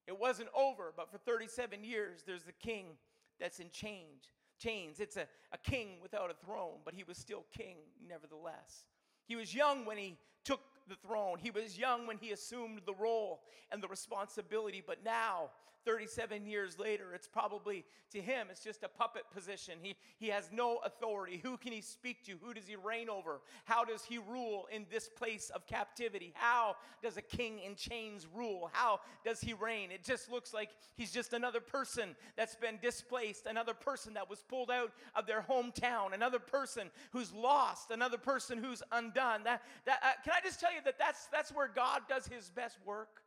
It 0.08 0.18
wasn't 0.18 0.50
over, 0.56 0.94
but 0.96 1.12
for 1.12 1.18
37 1.18 1.84
years, 1.84 2.24
there's 2.26 2.44
the 2.44 2.54
king 2.54 2.98
that's 3.40 3.60
in 3.60 3.70
chains. 3.72 4.32
Chains. 4.58 5.00
It's 5.00 5.18
a, 5.18 5.28
a 5.52 5.58
king 5.58 5.98
without 6.02 6.32
a 6.32 6.46
throne, 6.46 6.80
but 6.86 6.94
he 6.94 7.04
was 7.04 7.18
still 7.18 7.46
king 7.56 7.78
nevertheless. 8.08 8.86
He 9.26 9.36
was 9.36 9.54
young 9.54 9.86
when 9.86 9.98
he 9.98 10.18
took 10.46 10.62
the 10.88 10.96
throne. 10.96 11.38
He 11.40 11.52
was 11.52 11.78
young 11.78 12.08
when 12.08 12.18
he 12.18 12.32
assumed 12.32 12.82
the 12.86 12.94
role 12.94 13.42
and 13.72 13.84
the 13.84 13.88
responsibility, 13.88 14.82
but 14.86 15.04
now 15.04 15.50
37 15.88 16.46
years 16.46 16.78
later, 16.78 17.14
it's 17.14 17.30
probably 17.30 17.86
to 18.12 18.22
him, 18.22 18.48
it's 18.52 18.62
just 18.62 18.84
a 18.84 18.90
puppet 18.90 19.24
position. 19.34 19.76
He, 19.82 19.96
he 20.20 20.28
has 20.28 20.50
no 20.52 20.80
authority. 20.84 21.40
Who 21.42 21.56
can 21.56 21.72
he 21.72 21.80
speak 21.80 22.26
to? 22.26 22.34
Who 22.44 22.54
does 22.54 22.68
he 22.68 22.76
reign 22.76 23.10
over? 23.10 23.40
How 23.64 23.86
does 23.86 24.04
he 24.04 24.18
rule 24.18 24.68
in 24.70 24.86
this 24.92 25.08
place 25.08 25.50
of 25.50 25.66
captivity? 25.66 26.34
How 26.36 26.76
does 27.02 27.16
a 27.16 27.22
king 27.22 27.60
in 27.60 27.76
chains 27.76 28.28
rule? 28.36 28.70
How 28.74 29.00
does 29.24 29.40
he 29.40 29.54
reign? 29.54 29.92
It 29.92 30.04
just 30.04 30.30
looks 30.30 30.54
like 30.54 30.72
he's 30.98 31.12
just 31.12 31.32
another 31.32 31.62
person 31.62 32.18
that's 32.36 32.56
been 32.56 32.80
displaced, 32.82 33.46
another 33.46 33.74
person 33.74 34.14
that 34.16 34.30
was 34.30 34.44
pulled 34.44 34.70
out 34.70 34.92
of 35.16 35.26
their 35.26 35.46
hometown, 35.50 36.14
another 36.14 36.40
person 36.40 36.90
who's 37.12 37.32
lost, 37.32 37.92
another 37.92 38.18
person 38.18 38.58
who's 38.58 38.84
undone. 38.92 39.46
That, 39.46 39.62
that, 39.86 40.00
uh, 40.04 40.12
can 40.26 40.34
I 40.36 40.46
just 40.46 40.60
tell 40.60 40.74
you 40.74 40.82
that 40.84 41.00
that's, 41.00 41.28
that's 41.28 41.54
where 41.54 41.70
God 41.74 42.02
does 42.10 42.28
his 42.28 42.50
best 42.50 42.78
work? 42.86 43.22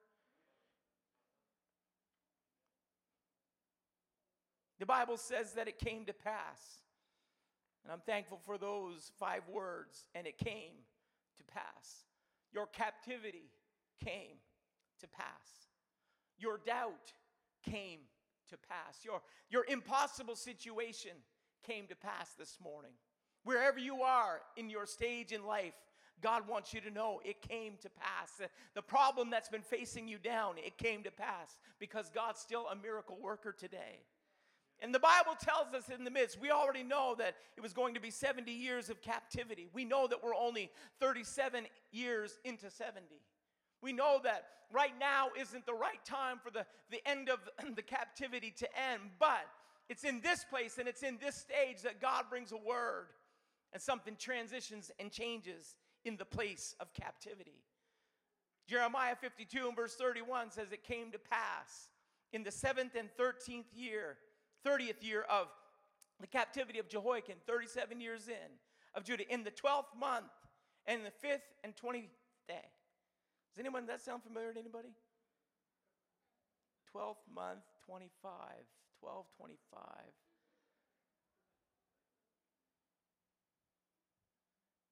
The 4.81 4.87
Bible 4.87 5.19
says 5.19 5.53
that 5.53 5.69
it 5.69 5.79
came 5.79 6.07
to 6.07 6.13
pass. 6.15 6.81
And 7.85 7.93
I'm 7.93 8.01
thankful 8.01 8.41
for 8.45 8.59
those 8.59 9.13
five 9.19 9.43
words, 9.49 10.07
and 10.15 10.27
it 10.27 10.39
came 10.39 10.73
to 11.37 11.45
pass. 11.45 12.07
Your 12.53 12.67
captivity 12.67 13.51
came 14.03 14.39
to 15.01 15.07
pass. 15.07 15.69
Your 16.39 16.59
doubt 16.67 17.13
came 17.63 18.01
to 18.49 18.57
pass. 18.57 19.05
Your, 19.05 19.21
your 19.51 19.67
impossible 19.69 20.35
situation 20.35 21.13
came 21.67 21.87
to 21.87 21.95
pass 21.95 22.33
this 22.39 22.59
morning. 22.63 22.93
Wherever 23.45 23.79
you 23.79 24.03
are 24.03 24.41
in 24.57 24.71
your 24.71 24.87
stage 24.87 25.33
in 25.33 25.45
life, 25.45 25.75
God 26.23 26.49
wants 26.49 26.73
you 26.73 26.81
to 26.83 26.91
know 26.91 27.21
it 27.25 27.43
came 27.43 27.75
to 27.83 27.91
pass. 27.91 28.41
The 28.75 28.83
problem 28.83 29.31
that's 29.31 29.49
been 29.49 29.63
facing 29.63 30.09
you 30.09 30.19
down, 30.19 30.55
it 30.57 30.79
came 30.79 31.03
to 31.03 31.11
pass 31.11 31.59
because 31.79 32.11
God's 32.15 32.41
still 32.41 32.67
a 32.69 32.77
miracle 32.77 33.19
worker 33.21 33.53
today. 33.53 34.01
And 34.83 34.95
the 34.95 34.99
Bible 34.99 35.37
tells 35.39 35.75
us 35.75 35.91
in 35.95 36.05
the 36.05 36.11
midst, 36.11 36.41
we 36.41 36.51
already 36.51 36.83
know 36.83 37.15
that 37.19 37.35
it 37.57 37.61
was 37.61 37.75
going 37.75 37.95
to 37.95 38.01
be 38.01 38.11
70 38.11 38.51
years 38.51 38.89
of 38.89 39.03
captivity. 39.03 39.69
We 39.75 39.85
know 39.85 40.07
that 40.07 40.25
we're 40.25 40.35
only 40.35 40.71
37 41.01 41.67
years 41.93 42.39
into 42.45 42.71
70. 42.71 43.05
We 43.83 43.93
know 43.93 44.21
that 44.25 44.47
right 44.73 44.95
now 44.99 45.29
isn't 45.39 45.67
the 45.67 45.75
right 45.75 46.03
time 46.05 46.39
for 46.43 46.51
the, 46.51 46.65
the 46.91 47.07
end 47.07 47.29
of 47.29 47.41
the 47.77 47.83
captivity 47.83 48.55
to 48.59 48.69
end, 48.93 49.03
but 49.19 49.47
it's 49.91 50.05
in 50.05 50.21
this 50.23 50.45
place 50.45 50.79
and 50.79 50.89
it's 50.89 51.03
in 51.03 51.19
this 51.21 51.37
stage 51.37 51.83
that 51.83 52.01
God 52.01 52.25
brings 52.31 52.53
a 52.53 52.57
word 52.57 53.09
and 53.73 53.83
something 53.83 54.17
transitions 54.17 54.91
and 54.99 55.11
changes 55.11 55.75
in 56.05 56.17
the 56.17 56.25
place 56.25 56.75
of 56.81 56.93
captivity. 56.95 57.65
Jeremiah 58.67 59.17
52 59.17 59.67
and 59.67 59.77
verse 59.77 59.95
31 59.97 60.53
says, 60.53 60.73
It 60.73 60.85
came 60.85 61.11
to 61.11 61.19
pass 61.19 61.89
in 62.33 62.45
the 62.45 62.51
seventh 62.51 62.95
and 62.95 63.09
13th 63.19 63.65
year 63.75 64.17
30th 64.67 65.03
year 65.03 65.23
of 65.31 65.49
the 66.21 66.27
captivity 66.27 66.79
of 66.79 66.89
Jehoiakim, 66.89 67.37
37 67.47 68.01
years 68.01 68.29
in, 68.29 68.59
of 68.95 69.05
Judah, 69.05 69.25
in 69.33 69.45
the 69.45 69.51
12th 69.51 69.97
month, 69.99 70.31
and 70.87 71.03
the 71.05 71.27
5th 71.27 71.47
and 71.65 71.75
20th 71.77 72.13
day. 72.47 72.69
Does 73.53 73.59
anyone, 73.59 73.87
that 73.87 74.01
sound 74.01 74.23
familiar 74.23 74.53
to 74.53 74.61
anybody? 74.61 74.91
12th 76.95 77.23
month, 77.35 77.65
25, 77.87 78.31
12, 79.01 79.27
25. 79.37 79.83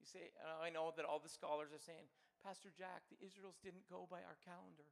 You 0.01 0.07
say, 0.07 0.31
I 0.63 0.71
know 0.71 0.93
that 0.97 1.05
all 1.05 1.19
the 1.19 1.29
scholars 1.29 1.71
are 1.75 1.83
saying, 1.83 2.07
Pastor 2.45 2.71
Jack, 2.77 3.03
the 3.11 3.19
Israels 3.25 3.59
didn't 3.63 3.89
go 3.91 4.07
by 4.11 4.23
our 4.23 4.39
calendar. 4.45 4.87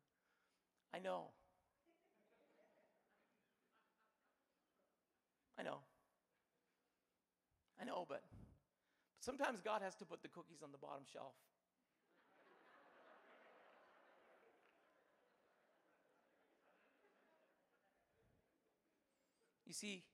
I 0.94 0.98
know. 0.98 1.30
I 5.58 5.62
know. 5.62 5.78
I 7.80 7.84
know, 7.84 8.06
but, 8.08 8.22
but 9.14 9.24
sometimes 9.24 9.60
God 9.60 9.82
has 9.82 9.94
to 9.96 10.04
put 10.04 10.22
the 10.22 10.28
cookies 10.28 10.62
on 10.62 10.72
the 10.72 10.78
bottom 10.78 11.04
shelf. 11.12 11.34
You 19.66 19.72
see, 19.72 20.04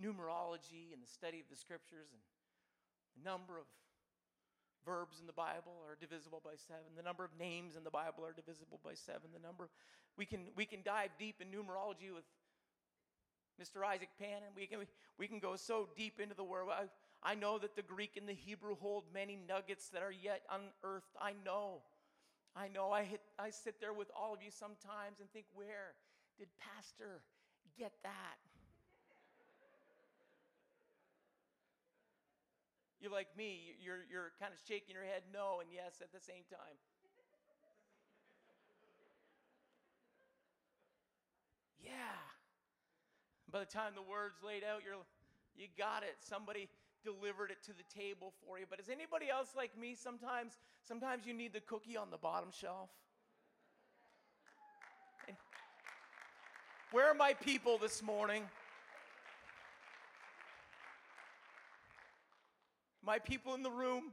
numerology 0.00 0.92
and 0.92 1.02
the 1.02 1.06
study 1.06 1.38
of 1.38 1.46
the 1.50 1.56
scriptures 1.56 2.08
and 2.10 2.22
the 3.14 3.30
number 3.30 3.58
of 3.58 3.66
verbs 4.84 5.20
in 5.20 5.26
the 5.26 5.32
Bible 5.32 5.78
are 5.86 5.96
divisible 6.00 6.42
by 6.42 6.56
seven. 6.56 6.96
The 6.96 7.02
number 7.02 7.24
of 7.24 7.30
names 7.38 7.76
in 7.76 7.84
the 7.84 7.90
Bible 7.90 8.26
are 8.26 8.32
divisible 8.32 8.80
by 8.82 8.94
seven. 8.94 9.30
The 9.32 9.38
number 9.38 9.68
we 10.16 10.26
can 10.26 10.50
we 10.56 10.66
can 10.66 10.80
dive 10.82 11.10
deep 11.18 11.40
in 11.40 11.48
numerology 11.48 12.10
with 12.12 12.24
Mr. 13.60 13.84
Isaac 13.86 14.08
Pannon. 14.18 14.50
We 14.56 14.66
can, 14.66 14.80
we 15.18 15.26
can 15.28 15.38
go 15.38 15.56
so 15.56 15.88
deep 15.96 16.20
into 16.20 16.34
the 16.34 16.44
word. 16.44 16.66
I, 16.70 16.84
I 17.22 17.34
know 17.34 17.58
that 17.58 17.76
the 17.76 17.82
Greek 17.82 18.16
and 18.16 18.28
the 18.28 18.34
Hebrew 18.34 18.76
hold 18.76 19.04
many 19.12 19.38
nuggets 19.48 19.88
that 19.90 20.02
are 20.02 20.12
yet 20.12 20.42
unearthed. 20.50 21.14
I 21.20 21.32
know. 21.44 21.82
I 22.56 22.68
know. 22.68 22.90
I, 22.90 23.04
hit, 23.04 23.20
I 23.38 23.50
sit 23.50 23.80
there 23.80 23.92
with 23.92 24.10
all 24.16 24.34
of 24.34 24.42
you 24.42 24.50
sometimes 24.50 25.20
and 25.20 25.30
think, 25.30 25.46
where 25.54 25.94
did 26.38 26.48
Pastor 26.58 27.22
get 27.78 27.92
that? 28.02 28.38
You're 33.00 33.10
like 33.10 33.34
me, 33.36 33.74
you're, 33.82 34.06
you're 34.06 34.30
kind 34.38 34.54
of 34.54 34.60
shaking 34.62 34.94
your 34.94 35.02
head 35.02 35.26
no 35.34 35.58
and 35.58 35.66
yes 35.74 35.98
at 35.98 36.12
the 36.14 36.22
same 36.22 36.46
time. 36.46 36.78
yeah. 41.82 42.31
By 43.52 43.60
the 43.60 43.66
time 43.66 43.92
the 43.94 44.02
word's 44.02 44.42
laid 44.42 44.64
out, 44.64 44.80
you're, 44.82 44.96
you 45.54 45.66
got 45.76 46.02
it. 46.02 46.16
Somebody 46.20 46.68
delivered 47.04 47.50
it 47.50 47.62
to 47.64 47.72
the 47.72 47.84
table 47.92 48.32
for 48.46 48.58
you. 48.58 48.64
But 48.68 48.80
is 48.80 48.88
anybody 48.88 49.28
else 49.28 49.50
like 49.54 49.78
me? 49.78 49.94
Sometimes, 49.94 50.56
sometimes 50.82 51.26
you 51.26 51.34
need 51.34 51.52
the 51.52 51.60
cookie 51.60 51.96
on 51.96 52.10
the 52.10 52.16
bottom 52.16 52.48
shelf. 52.50 52.88
Where 56.92 57.08
are 57.08 57.14
my 57.14 57.34
people 57.34 57.76
this 57.76 58.02
morning? 58.02 58.42
My 63.04 63.18
people 63.18 63.54
in 63.54 63.62
the 63.62 63.70
room. 63.70 64.12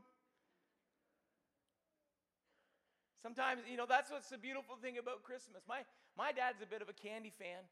Sometimes, 3.22 3.62
you 3.70 3.78
know, 3.78 3.86
that's 3.88 4.10
what's 4.12 4.30
the 4.30 4.38
beautiful 4.38 4.76
thing 4.82 4.98
about 4.98 5.24
Christmas. 5.24 5.62
My, 5.68 5.80
my 6.18 6.32
dad's 6.32 6.62
a 6.62 6.66
bit 6.66 6.82
of 6.82 6.90
a 6.90 6.94
candy 6.94 7.32
fan. 7.38 7.64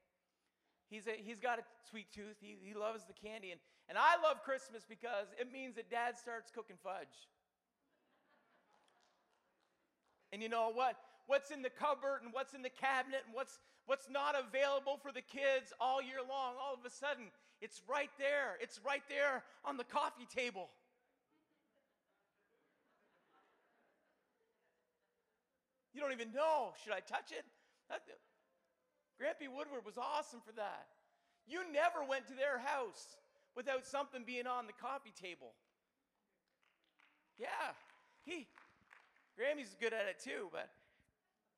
He's, 0.90 1.08
a, 1.08 1.12
he's 1.18 1.40
got 1.40 1.60
a 1.60 1.64
sweet 1.90 2.08
tooth. 2.14 2.38
He, 2.40 2.58
he 2.62 2.74
loves 2.74 3.04
the 3.06 3.14
candy. 3.14 3.52
And, 3.52 3.60
and 3.90 3.98
I 3.98 4.22
love 4.24 4.44
Christmas 4.44 4.84
because 4.88 5.28
it 5.40 5.52
means 5.52 5.76
that 5.76 5.90
dad 5.90 6.18
starts 6.18 6.50
cooking 6.50 6.78
fudge. 6.84 7.28
and 10.32 10.42
you 10.42 10.50
know 10.50 10.72
what? 10.74 10.96
What's 11.28 11.52
in 11.52 11.62
the 11.62 11.70
cupboard 11.70 12.22
and 12.24 12.34
what's 12.34 12.54
in 12.54 12.62
the 12.62 12.70
cabinet 12.70 13.22
and 13.26 13.34
what's, 13.34 13.60
what's 13.86 14.10
not 14.10 14.36
available 14.36 15.00
for 15.02 15.12
the 15.12 15.22
kids 15.22 15.74
all 15.80 16.02
year 16.02 16.20
long, 16.20 16.56
all 16.62 16.74
of 16.74 16.86
a 16.86 16.90
sudden, 16.90 17.26
it's 17.62 17.82
right 17.90 18.12
there. 18.18 18.56
It's 18.62 18.80
right 18.86 19.04
there 19.10 19.44
on 19.66 19.78
the 19.78 19.84
coffee 19.84 20.28
table. 20.34 20.70
You 25.94 26.02
don't 26.02 26.12
even 26.12 26.32
know. 26.32 26.74
Should 26.84 26.94
I 26.94 27.00
touch 27.00 27.32
it? 27.32 27.46
Grampy 29.18 29.50
Woodward 29.50 29.86
was 29.86 29.98
awesome 29.98 30.40
for 30.46 30.54
that. 30.54 30.88
You 31.48 31.66
never 31.74 32.06
went 32.08 32.28
to 32.28 32.36
their 32.38 32.60
house 32.60 33.18
without 33.56 33.86
something 33.86 34.24
being 34.26 34.46
on 34.46 34.68
the 34.68 34.78
coffee 34.78 35.14
table. 35.16 35.58
Yeah, 37.38 37.74
he, 38.26 38.48
Grammy's 39.38 39.76
good 39.80 39.94
at 39.94 40.06
it 40.06 40.22
too, 40.22 40.50
but 40.54 40.70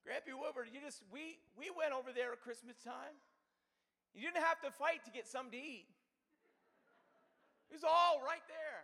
Grampy 0.08 0.32
Woodward, 0.32 0.68
you 0.72 0.80
just, 0.80 1.04
we, 1.12 1.40
we 1.58 1.72
went 1.76 1.92
over 1.92 2.12
there 2.16 2.32
at 2.32 2.40
Christmas 2.40 2.78
time. 2.80 3.16
You 4.16 4.22
didn't 4.22 4.44
have 4.44 4.62
to 4.62 4.72
fight 4.72 5.04
to 5.06 5.12
get 5.12 5.28
something 5.28 5.52
to 5.52 5.60
eat. 5.60 5.88
It 7.70 7.76
was 7.76 7.84
all 7.84 8.20
right 8.26 8.44
there. 8.48 8.79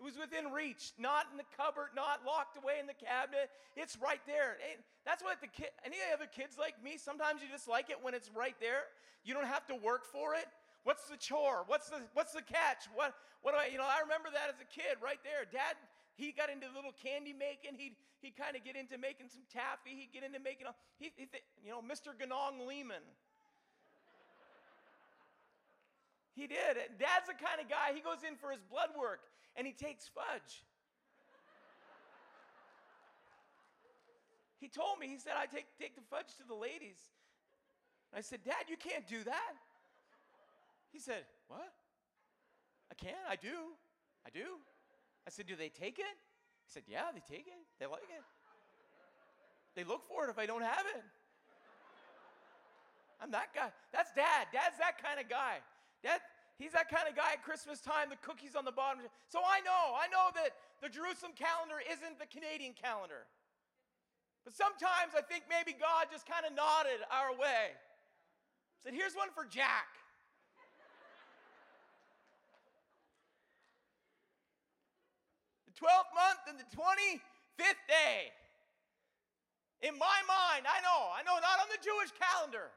It 0.00 0.02
was 0.02 0.18
within 0.18 0.50
reach, 0.50 0.90
not 0.98 1.30
in 1.30 1.38
the 1.38 1.46
cupboard, 1.54 1.94
not 1.94 2.26
locked 2.26 2.58
away 2.58 2.82
in 2.82 2.86
the 2.90 2.98
cabinet. 2.98 3.46
It's 3.78 3.94
right 4.02 4.20
there. 4.26 4.58
That's 5.06 5.22
what 5.22 5.38
the 5.38 5.46
kid, 5.46 5.70
any 5.86 6.02
other 6.10 6.26
kids 6.26 6.58
like 6.58 6.74
me, 6.82 6.98
sometimes 6.98 7.42
you 7.42 7.48
just 7.48 7.70
like 7.70 7.90
it 7.90 8.02
when 8.02 8.12
it's 8.12 8.30
right 8.34 8.58
there. 8.58 8.90
You 9.22 9.38
don't 9.38 9.46
have 9.46 9.66
to 9.70 9.76
work 9.78 10.04
for 10.04 10.34
it. 10.34 10.50
What's 10.82 11.08
the 11.08 11.16
chore? 11.16 11.64
What's 11.70 11.88
the 11.88 12.02
what's 12.12 12.36
the 12.36 12.44
catch? 12.44 12.90
What 12.92 13.14
what 13.40 13.54
do 13.54 13.58
I, 13.62 13.72
you 13.72 13.78
know, 13.78 13.88
I 13.88 14.04
remember 14.04 14.28
that 14.34 14.52
as 14.52 14.60
a 14.60 14.68
kid 14.68 15.00
right 15.00 15.22
there. 15.24 15.48
Dad, 15.48 15.78
he 16.18 16.34
got 16.34 16.50
into 16.50 16.68
little 16.74 16.92
candy 16.92 17.32
making. 17.32 17.80
He'd 17.80 17.96
he'd 18.20 18.36
kind 18.36 18.52
of 18.52 18.66
get 18.66 18.76
into 18.76 18.98
making 19.00 19.32
some 19.32 19.46
taffy. 19.48 19.96
He'd 19.96 20.12
get 20.12 20.26
into 20.26 20.42
making, 20.42 20.68
a, 20.68 20.74
he, 21.00 21.12
he 21.16 21.24
you 21.64 21.72
know, 21.72 21.80
Mr. 21.80 22.12
Ganong 22.12 22.68
Lehman. 22.68 23.04
He 26.34 26.50
did. 26.50 26.76
Dad's 26.98 27.30
the 27.30 27.38
kind 27.38 27.62
of 27.62 27.70
guy, 27.70 27.94
he 27.94 28.02
goes 28.02 28.26
in 28.26 28.34
for 28.34 28.50
his 28.50 28.60
blood 28.66 28.90
work 28.98 29.22
and 29.56 29.66
he 29.66 29.72
takes 29.72 30.08
fudge. 30.08 30.64
he 34.64 34.68
told 34.68 34.98
me, 34.98 35.06
he 35.08 35.18
said, 35.18 35.34
I 35.36 35.44
take, 35.44 35.66
take 35.78 35.94
the 35.94 36.00
fudge 36.08 36.32
to 36.38 36.44
the 36.48 36.54
ladies. 36.54 36.96
I 38.16 38.22
said, 38.22 38.40
Dad, 38.42 38.64
you 38.68 38.78
can't 38.78 39.06
do 39.06 39.22
that. 39.24 39.52
He 40.90 40.98
said, 40.98 41.26
What? 41.48 41.68
I 42.90 42.94
can, 42.94 43.20
I 43.28 43.36
do. 43.36 43.76
I 44.24 44.30
do. 44.32 44.56
I 45.26 45.30
said, 45.30 45.46
Do 45.46 45.54
they 45.54 45.68
take 45.68 45.98
it? 45.98 46.16
He 46.64 46.68
said, 46.72 46.84
Yeah, 46.86 47.12
they 47.12 47.20
take 47.28 47.46
it. 47.46 47.60
They 47.78 47.84
like 47.84 48.08
it. 48.08 48.24
They 49.76 49.84
look 49.84 50.08
for 50.08 50.24
it 50.24 50.30
if 50.30 50.38
I 50.38 50.46
don't 50.46 50.62
have 50.62 50.86
it. 50.96 51.02
I'm 53.20 53.30
that 53.32 53.52
guy. 53.54 53.68
That's 53.92 54.12
dad. 54.12 54.48
Dad's 54.52 54.78
that 54.78 55.02
kind 55.02 55.20
of 55.20 55.28
guy. 55.28 55.58
Dad, 56.02 56.20
He's 56.58 56.70
that 56.72 56.86
kind 56.86 57.10
of 57.10 57.18
guy 57.18 57.34
at 57.34 57.42
Christmas 57.42 57.82
time, 57.82 58.14
the 58.14 58.20
cookies 58.22 58.54
on 58.54 58.64
the 58.64 58.74
bottom. 58.74 59.02
So 59.26 59.42
I 59.42 59.58
know, 59.66 59.98
I 59.98 60.06
know 60.06 60.30
that 60.38 60.54
the 60.78 60.88
Jerusalem 60.88 61.34
calendar 61.34 61.82
isn't 61.82 62.22
the 62.22 62.30
Canadian 62.30 62.78
calendar. 62.78 63.26
But 64.46 64.54
sometimes 64.54 65.18
I 65.18 65.22
think 65.26 65.50
maybe 65.50 65.74
God 65.74 66.12
just 66.12 66.28
kind 66.30 66.46
of 66.46 66.54
nodded 66.54 67.02
our 67.10 67.34
way. 67.34 67.74
Said, 68.84 68.94
here's 68.94 69.16
one 69.16 69.32
for 69.34 69.48
Jack. 69.48 69.88
the 75.64 75.74
12th 75.74 76.12
month 76.14 76.42
and 76.46 76.56
the 76.60 76.68
25th 76.70 77.82
day. 77.88 78.30
In 79.82 79.98
my 79.98 80.18
mind, 80.28 80.64
I 80.68 80.80
know, 80.80 81.10
I 81.10 81.26
know, 81.26 81.34
not 81.42 81.58
on 81.60 81.68
the 81.68 81.82
Jewish 81.82 82.14
calendar, 82.14 82.70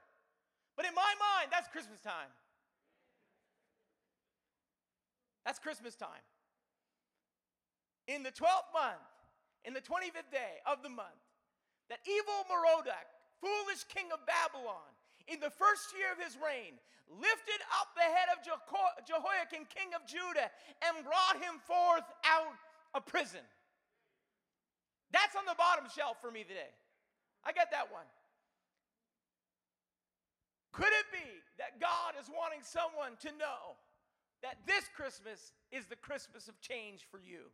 but 0.75 0.85
in 0.85 0.95
my 0.95 1.13
mind, 1.19 1.51
that's 1.51 1.67
Christmas 1.69 2.01
time. 2.01 2.31
That's 5.47 5.63
Christmas 5.63 5.95
time. 5.95 6.27
In 8.11 8.19
the 8.19 8.35
12th 8.35 8.67
month, 8.75 9.07
in 9.63 9.71
the 9.71 9.79
25th 9.79 10.27
day 10.27 10.59
of 10.67 10.83
the 10.83 10.91
month, 10.91 11.23
that 11.87 12.03
evil 12.03 12.43
Merodach, 12.51 13.07
foolish 13.39 13.87
king 13.87 14.11
of 14.11 14.19
Babylon, 14.27 14.91
in 15.31 15.39
the 15.39 15.47
first 15.47 15.95
year 15.95 16.11
of 16.11 16.19
his 16.19 16.35
reign, 16.35 16.75
lifted 17.07 17.63
up 17.79 17.95
the 17.95 18.03
head 18.03 18.27
of 18.35 18.43
Jehoiakim, 18.43 19.71
king 19.71 19.95
of 19.95 20.03
Judah, 20.03 20.51
and 20.83 20.99
brought 21.07 21.39
him 21.39 21.63
forth 21.63 22.03
out 22.27 22.51
of 22.91 23.07
prison. 23.07 23.47
That's 25.15 25.39
on 25.39 25.47
the 25.47 25.55
bottom 25.55 25.87
shelf 25.87 26.19
for 26.19 26.27
me 26.27 26.43
today. 26.43 26.75
I 27.47 27.55
got 27.55 27.71
that 27.71 27.87
one. 27.87 28.07
Could 30.75 30.91
it 30.91 31.07
be 31.07 31.23
that 31.55 31.79
God 31.79 32.19
is 32.19 32.27
wanting 32.27 32.67
someone 32.67 33.15
to 33.23 33.31
know 33.39 33.79
that 34.41 34.57
this 34.65 34.85
Christmas 34.95 35.53
is 35.71 35.85
the 35.85 35.95
Christmas 35.95 36.47
of 36.47 36.59
change 36.61 37.05
for 37.09 37.19
you. 37.19 37.51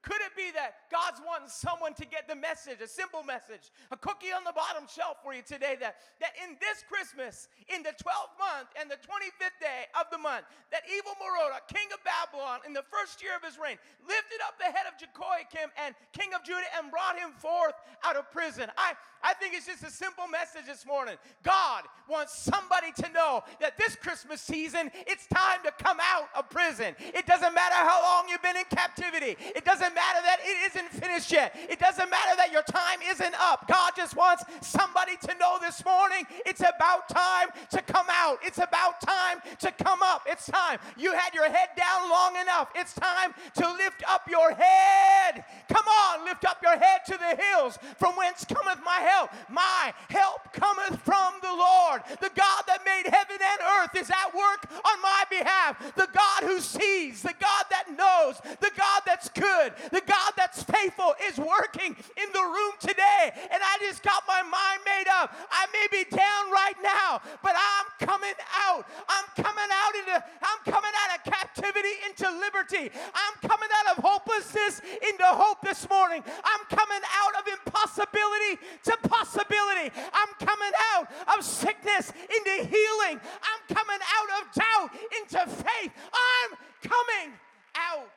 Could 0.00 0.24
it 0.24 0.32
be 0.32 0.48
that 0.56 0.88
God's 0.88 1.20
wanting 1.20 1.52
someone 1.52 1.92
to 2.00 2.08
get 2.08 2.24
the 2.24 2.34
message, 2.34 2.80
a 2.80 2.88
simple 2.88 3.20
message, 3.20 3.68
a 3.92 3.98
cookie 4.00 4.32
on 4.32 4.48
the 4.48 4.56
bottom 4.56 4.88
shelf 4.88 5.20
for 5.20 5.36
you 5.36 5.44
today 5.44 5.76
that, 5.76 6.00
that 6.24 6.32
in 6.40 6.56
this 6.56 6.80
Christmas, 6.88 7.52
in 7.68 7.84
the 7.84 7.92
12th 8.00 8.32
month 8.40 8.72
and 8.80 8.88
the 8.88 8.96
25th 8.96 9.60
day 9.60 9.92
of 9.92 10.08
the 10.08 10.16
month, 10.16 10.48
that 10.72 10.88
evil 10.88 11.12
Merodach, 11.20 11.68
king 11.68 11.84
of 11.92 12.00
Babylon, 12.00 12.64
in 12.64 12.72
the 12.72 12.84
first 12.88 13.20
year 13.20 13.36
of 13.36 13.44
his 13.44 13.60
reign, 13.60 13.76
lifted 14.08 14.40
up 14.48 14.56
the 14.56 14.72
head 14.72 14.88
of 14.88 14.96
Jehoiakim 14.96 15.68
and 15.76 15.92
king 16.16 16.32
of 16.32 16.48
Judah 16.48 16.64
and 16.80 16.88
brought 16.88 17.20
him 17.20 17.36
forth 17.36 17.76
out 18.00 18.16
of 18.16 18.24
prison. 18.32 18.72
I, 18.80 18.96
I 19.22 19.34
think 19.34 19.52
it's 19.52 19.68
just 19.68 19.84
a 19.84 19.90
simple 19.92 20.24
message 20.32 20.64
this 20.64 20.86
morning. 20.86 21.20
God 21.44 21.84
wants 22.08 22.40
somebody 22.40 22.92
to 23.04 23.12
know 23.12 23.44
that 23.60 23.76
this 23.76 23.96
Christmas 23.96 24.40
season, 24.40 24.90
it's 25.06 25.26
time 25.28 25.60
to 25.64 25.72
come 25.76 25.98
out 26.00 26.32
of 26.32 26.48
prison. 26.48 26.96
It 26.98 27.26
doesn't 27.26 27.52
matter 27.52 27.76
how 27.76 28.00
long 28.02 28.28
you've 28.28 28.42
been 28.42 28.56
in 28.56 28.64
captivity. 28.70 29.36
It 29.54 29.64
doesn't 29.64 29.89
doesn't 29.90 29.94
matter 29.94 30.22
that 30.22 30.38
it 30.42 30.70
isn't 30.70 31.02
finished 31.02 31.32
yet. 31.32 31.54
It 31.68 31.78
doesn't 31.78 32.10
matter 32.10 32.36
that 32.36 32.52
your 32.52 32.62
time 32.62 33.00
isn't 33.08 33.34
up. 33.40 33.66
God 33.68 33.92
just 33.96 34.16
wants 34.16 34.44
somebody 34.60 35.16
to 35.22 35.34
know 35.38 35.58
this 35.60 35.84
morning 35.84 36.24
it's 36.46 36.60
about 36.60 37.08
time 37.08 37.48
to 37.70 37.82
come 37.82 38.06
out. 38.10 38.38
It's 38.42 38.58
about 38.58 39.00
time 39.00 39.38
to 39.60 39.72
come 39.72 40.00
up. 40.02 40.22
It's 40.26 40.46
time. 40.46 40.78
You 40.96 41.12
had 41.12 41.34
your 41.34 41.48
head 41.48 41.70
down 41.76 42.08
long 42.08 42.36
enough. 42.36 42.70
It's 42.74 42.94
time 42.94 43.34
to 43.56 43.72
lift 43.72 44.02
up 44.08 44.28
your 44.28 44.52
head. 44.52 45.44
Come 45.68 45.86
on, 45.86 46.24
lift 46.24 46.44
up 46.44 46.58
your 46.62 46.76
head 46.76 47.00
to 47.06 47.18
the 47.18 47.42
hills 47.42 47.78
from 47.96 48.14
whence 48.16 48.44
cometh 48.44 48.80
my 48.84 49.00
help. 49.00 49.30
My 49.48 49.92
help 50.08 50.52
cometh 50.52 51.00
from 51.02 51.34
the 51.42 51.52
Lord. 51.52 52.02
The 52.20 52.30
God 52.34 52.62
that 52.66 52.84
made 52.84 53.10
heaven 53.10 53.38
and 53.40 53.60
earth 53.80 53.96
is 53.96 54.10
at 54.10 54.34
work 54.34 54.66
on 54.84 55.02
my 55.02 55.24
behalf. 55.30 55.94
The 55.96 56.08
God 56.12 56.42
who 56.44 56.60
sees, 56.60 57.22
the 57.22 57.34
God 57.40 57.64
that 57.70 57.84
knows, 57.96 58.40
the 58.60 58.70
God 58.76 59.02
that's 59.06 59.28
good, 59.30 59.72
the 59.90 60.02
God 60.06 60.32
that's 60.36 60.62
faithful 60.62 61.14
is 61.28 61.38
working 61.38 61.96
in 61.96 62.28
the 62.32 62.44
room 62.44 62.74
today. 62.80 63.32
And 63.34 63.60
I 63.62 63.78
just 63.80 64.02
got 64.02 64.22
my 64.28 64.42
mind 64.42 64.80
made 64.84 65.08
up. 65.10 65.32
I 65.50 65.66
may 65.72 65.86
be 65.90 66.04
down 66.10 66.50
right 66.52 66.76
now, 66.82 67.20
but 67.42 67.54
I'm 67.56 68.06
coming 68.06 68.36
out. 68.68 68.86
I'm 69.08 69.26
coming 69.42 69.70
out 69.70 69.94
into, 69.96 70.16
I'm 70.42 70.60
coming 70.72 70.92
out 70.92 71.18
of 71.18 71.32
captivity 71.32 71.94
into 72.06 72.28
liberty. 72.30 72.90
I'm 73.14 73.48
coming 73.48 73.68
out 73.80 73.96
of 73.96 74.04
hopelessness 74.04 74.80
into 75.02 75.24
hope 75.24 75.60
this 75.62 75.88
morning. 75.88 76.22
I'm 76.44 76.64
coming 76.68 77.02
out 77.02 77.34
of 77.40 77.44
impossibility 77.48 78.60
to 78.84 78.96
possibility. 79.08 79.92
I'm 80.12 80.32
coming 80.38 80.72
out 80.94 81.08
of 81.36 81.44
sickness 81.44 82.12
into 82.12 82.68
healing. 82.68 83.20
I'm 83.20 83.74
coming 83.74 84.00
out 84.00 84.28
of 84.40 84.54
doubt 84.54 84.90
into 85.18 85.38
faith. 85.56 85.92
I'm 86.12 86.56
coming 86.82 87.32
out. 87.76 88.10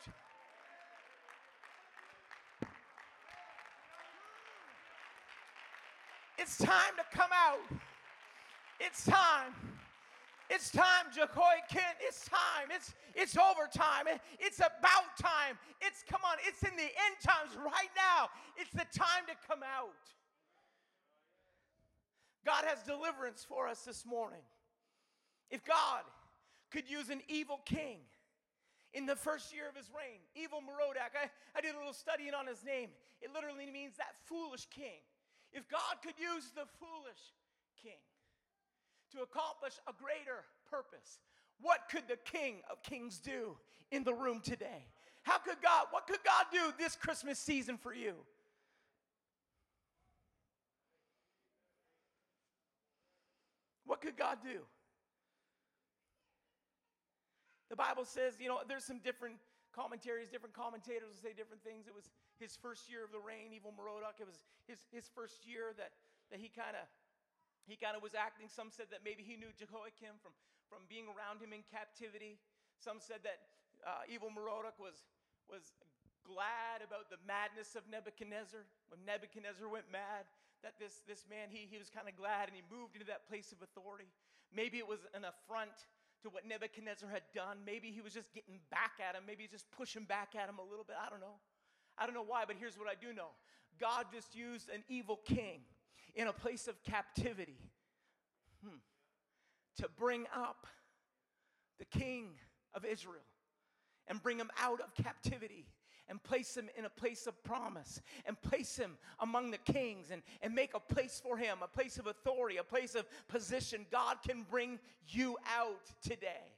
It's 6.44 6.58
time 6.58 6.92
to 6.98 7.18
come 7.18 7.30
out. 7.32 7.80
It's 8.82 9.06
time. 9.06 9.56
It's 10.50 10.70
time, 10.72 11.06
Jehoiakim. 11.16 11.96
It's 12.02 12.28
time. 12.28 12.68
It's 12.70 12.94
it's 13.16 13.38
overtime. 13.38 14.20
It's 14.40 14.60
about 14.60 15.16
time. 15.18 15.58
It's 15.80 16.04
come 16.04 16.20
on. 16.26 16.36
It's 16.46 16.62
in 16.64 16.76
the 16.76 16.84
end 16.84 17.16
times 17.24 17.56
right 17.56 17.88
now. 17.96 18.28
It's 18.58 18.72
the 18.72 18.86
time 18.94 19.24
to 19.28 19.48
come 19.48 19.62
out. 19.64 19.96
God 22.46 22.66
has 22.68 22.84
deliverance 22.84 23.46
for 23.48 23.70
us 23.70 23.84
this 23.84 24.06
morning. 24.06 24.44
If 25.50 25.64
God 25.64 26.02
could 26.72 26.90
use 26.92 27.10
an 27.10 27.22
evil 27.30 27.62
king 27.64 28.00
in 28.94 29.06
the 29.06 29.16
first 29.16 29.54
year 29.54 29.70
of 29.70 29.78
his 29.78 29.90
reign, 29.98 30.20
evil 30.36 30.60
Merodach, 30.60 31.16
I, 31.16 31.30
I 31.56 31.62
did 31.62 31.74
a 31.74 31.78
little 31.78 31.94
studying 31.94 32.34
on 32.34 32.48
his 32.48 32.66
name. 32.66 32.90
It 33.22 33.30
literally 33.34 33.72
means 33.72 33.96
that 33.96 34.16
foolish 34.26 34.66
king. 34.66 35.00
If 35.54 35.70
God 35.70 36.02
could 36.04 36.16
use 36.18 36.52
the 36.56 36.66
foolish 36.80 37.22
king 37.82 38.02
to 39.12 39.22
accomplish 39.22 39.74
a 39.88 39.94
greater 39.94 40.44
purpose, 40.70 41.20
what 41.62 41.82
could 41.89 42.08
the 42.08 42.18
King 42.18 42.62
of 42.72 42.82
Kings 42.82 43.20
do 43.20 43.56
in 43.92 44.04
the 44.04 44.13
room 44.13 44.42
today? 44.42 44.88
How 45.22 45.38
could 45.38 45.62
God, 45.62 45.88
what 45.92 46.08
could 46.08 46.24
God 46.26 46.46
do 46.52 46.74
this 46.78 46.96
Christmas 46.96 47.39
season 47.39 47.78
for 47.78 47.94
you? 47.94 48.13
What 53.86 54.02
could 54.02 54.18
God 54.18 54.39
do? 54.44 54.60
The 57.70 57.76
Bible 57.76 58.06
says, 58.06 58.34
you 58.39 58.48
know, 58.50 58.60
there's 58.68 58.84
some 58.84 59.00
different 59.00 59.36
commentaries, 59.74 60.30
different 60.30 60.54
commentators 60.54 61.10
will 61.10 61.24
say 61.26 61.34
different 61.34 61.66
things. 61.66 61.90
It 61.90 61.98
was 61.98 62.14
his 62.38 62.56
first 62.56 62.88
year 62.88 63.02
of 63.04 63.12
the 63.12 63.20
reign, 63.20 63.52
evil 63.52 63.74
Merodach. 63.74 64.22
It 64.22 64.30
was 64.30 64.46
his, 64.70 64.86
his 64.94 65.10
first 65.12 65.44
year 65.44 65.74
that, 65.76 65.98
that 66.30 66.38
he 66.38 66.48
kind 66.48 66.78
of 66.78 66.86
he 67.64 67.80
kind 67.80 67.96
of 67.96 68.04
was 68.04 68.12
acting. 68.12 68.52
Some 68.52 68.70
said 68.76 68.92
that 68.92 69.08
maybe 69.08 69.24
he 69.24 69.40
knew 69.40 69.56
Jehoiakim 69.56 70.20
from, 70.20 70.36
from 70.68 70.84
being 70.92 71.08
around 71.08 71.40
him 71.40 71.56
in 71.56 71.64
captivity. 71.72 72.36
Some 72.76 73.00
said 73.00 73.24
that 73.24 73.40
uh, 73.88 74.04
evil 74.12 74.28
Merodach 74.28 74.76
was, 74.76 75.08
was 75.48 75.72
glad 76.28 76.84
about 76.84 77.08
the 77.08 77.20
madness 77.24 77.80
of 77.80 77.88
Nebuchadnezzar. 77.88 78.68
When 78.92 79.00
Nebuchadnezzar 79.08 79.68
went 79.72 79.88
mad, 79.88 80.28
that 80.64 80.76
this, 80.76 81.04
this 81.08 81.24
man, 81.28 81.48
he, 81.52 81.68
he 81.72 81.80
was 81.80 81.88
kind 81.88 82.08
of 82.12 82.16
glad 82.20 82.52
and 82.52 82.56
he 82.56 82.64
moved 82.68 83.00
into 83.00 83.08
that 83.08 83.28
place 83.32 83.56
of 83.56 83.64
authority. 83.64 84.12
Maybe 84.52 84.80
it 84.80 84.88
was 84.88 85.04
an 85.16 85.24
affront 85.24 85.76
to 86.24 86.30
what 86.30 86.46
Nebuchadnezzar 86.48 87.10
had 87.10 87.24
done. 87.34 87.60
Maybe 87.66 87.92
he 87.92 88.02
was 88.02 88.14
just 88.14 88.34
getting 88.34 88.60
back 88.72 88.94
at 89.00 89.16
him. 89.16 89.24
Maybe 89.28 89.48
just 89.50 89.70
pushing 89.72 90.06
back 90.06 90.36
at 90.36 90.50
him 90.50 90.58
a 90.58 90.64
little 90.64 90.86
bit. 90.86 90.96
I 91.00 91.10
don't 91.10 91.20
know. 91.20 91.40
I 91.98 92.06
don't 92.06 92.16
know 92.16 92.26
why, 92.26 92.44
but 92.48 92.56
here's 92.60 92.78
what 92.78 92.88
I 92.88 92.96
do 93.00 93.14
know 93.14 93.30
God 93.80 94.08
just 94.12 94.36
used 94.36 94.70
an 94.70 94.84
evil 94.88 95.20
king 95.26 95.62
in 96.16 96.28
a 96.28 96.34
place 96.34 96.68
of 96.68 96.82
captivity 96.84 97.58
hmm, 98.64 98.78
to 99.78 99.90
bring 99.98 100.26
up 100.36 100.68
the 101.80 101.86
king 101.86 102.30
of 102.74 102.86
Israel 102.86 103.26
and 104.08 104.22
bring 104.22 104.38
him 104.38 104.52
out 104.60 104.80
of 104.82 104.94
captivity 104.96 105.66
and 106.10 106.22
place 106.22 106.56
him 106.56 106.70
in 106.78 106.86
a 106.86 106.89
place 106.89 107.28
of 107.28 107.44
promise 107.44 108.02
and 108.26 108.39
place 108.42 108.76
him 108.76 108.98
among 109.20 109.52
the 109.52 109.58
kings 109.58 110.12
and, 110.12 110.22
and 110.42 110.54
make 110.54 110.72
a 110.74 110.80
place 110.80 111.22
for 111.24 111.38
him, 111.38 111.60
a 111.63 111.68
place 111.68 111.98
of 111.98 112.08
authority, 112.08 112.58
a 112.58 112.63
place 112.63 112.96
of 112.96 113.06
position. 113.28 113.86
God 113.92 114.18
can 114.26 114.46
bring 114.50 114.80
you 115.08 115.38
out 115.58 115.92
today. 116.02 116.52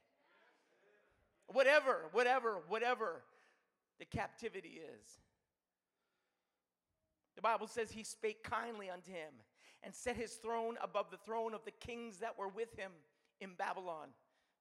Whatever, 1.48 2.06
whatever, 2.12 2.58
whatever 2.68 3.22
the 3.98 4.04
captivity 4.04 4.80
is. 5.00 5.20
The 7.36 7.42
Bible 7.42 7.66
says 7.66 7.90
he 7.90 8.02
spake 8.02 8.42
kindly 8.42 8.90
unto 8.90 9.12
him 9.12 9.32
and 9.82 9.94
set 9.94 10.16
his 10.16 10.32
throne 10.32 10.76
above 10.82 11.10
the 11.10 11.18
throne 11.18 11.54
of 11.54 11.64
the 11.64 11.70
kings 11.70 12.18
that 12.18 12.38
were 12.38 12.48
with 12.48 12.76
him 12.76 12.90
in 13.40 13.50
Babylon. 13.56 14.08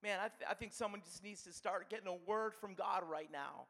Man, 0.03 0.19
I, 0.19 0.27
th- 0.27 0.47
I 0.49 0.53
think 0.53 0.73
someone 0.73 1.01
just 1.03 1.23
needs 1.23 1.41
to 1.43 1.53
start 1.53 1.89
getting 1.89 2.07
a 2.07 2.29
word 2.29 2.53
from 2.53 2.75
God 2.75 3.03
right 3.09 3.29
now 3.31 3.65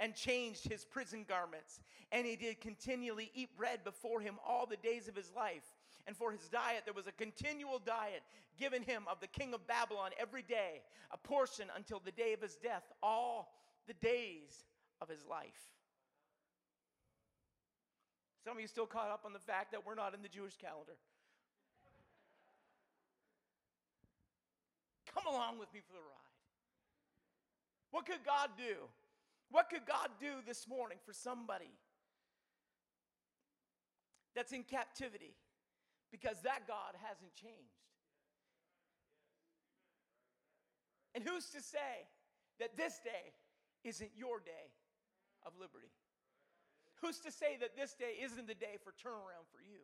and 0.00 0.14
changed 0.14 0.68
his 0.68 0.84
prison 0.84 1.24
garments. 1.28 1.80
And 2.12 2.26
he 2.26 2.36
did 2.36 2.60
continually 2.60 3.30
eat 3.34 3.56
bread 3.56 3.84
before 3.84 4.20
him 4.20 4.36
all 4.46 4.66
the 4.66 4.76
days 4.76 5.08
of 5.08 5.16
his 5.16 5.30
life. 5.36 5.64
And 6.06 6.16
for 6.16 6.32
his 6.32 6.48
diet, 6.48 6.82
there 6.84 6.94
was 6.94 7.06
a 7.06 7.12
continual 7.12 7.78
diet 7.78 8.22
given 8.58 8.82
him 8.82 9.04
of 9.10 9.20
the 9.20 9.26
king 9.26 9.54
of 9.54 9.66
Babylon 9.66 10.10
every 10.18 10.42
day, 10.42 10.80
a 11.10 11.18
portion 11.18 11.66
until 11.76 12.00
the 12.04 12.12
day 12.12 12.32
of 12.32 12.40
his 12.40 12.56
death, 12.56 12.82
all 13.02 13.52
the 13.86 13.94
days 13.94 14.64
of 15.00 15.08
his 15.08 15.26
life. 15.26 15.72
Some 18.44 18.56
of 18.56 18.60
you 18.60 18.66
still 18.68 18.86
caught 18.86 19.10
up 19.10 19.24
on 19.26 19.32
the 19.32 19.38
fact 19.38 19.72
that 19.72 19.84
we're 19.84 19.94
not 19.94 20.14
in 20.14 20.22
the 20.22 20.28
Jewish 20.28 20.56
calendar. 20.56 20.96
Come 25.14 25.26
along 25.26 25.58
with 25.58 25.72
me 25.74 25.80
for 25.86 25.92
the 25.92 25.98
ride. 25.98 26.28
What 27.90 28.06
could 28.06 28.24
God 28.24 28.50
do? 28.56 28.76
What 29.50 29.70
could 29.70 29.86
God 29.86 30.08
do 30.20 30.42
this 30.46 30.68
morning 30.68 30.98
for 31.04 31.12
somebody 31.12 31.72
that's 34.34 34.52
in 34.52 34.62
captivity? 34.62 35.34
Because 36.10 36.40
that 36.42 36.66
God 36.68 36.94
hasn't 37.02 37.34
changed. 37.34 37.78
And 41.14 41.24
who's 41.26 41.46
to 41.50 41.60
say 41.60 42.06
that 42.60 42.76
this 42.76 43.00
day 43.02 43.32
isn't 43.84 44.10
your 44.16 44.40
day 44.40 44.72
of 45.46 45.52
liberty? 45.58 45.92
Who's 47.00 47.18
to 47.20 47.30
say 47.30 47.56
that 47.60 47.76
this 47.76 47.94
day 47.94 48.18
isn't 48.22 48.46
the 48.46 48.54
day 48.54 48.76
for 48.82 48.92
turnaround 48.92 49.46
for 49.50 49.60
you? 49.62 49.80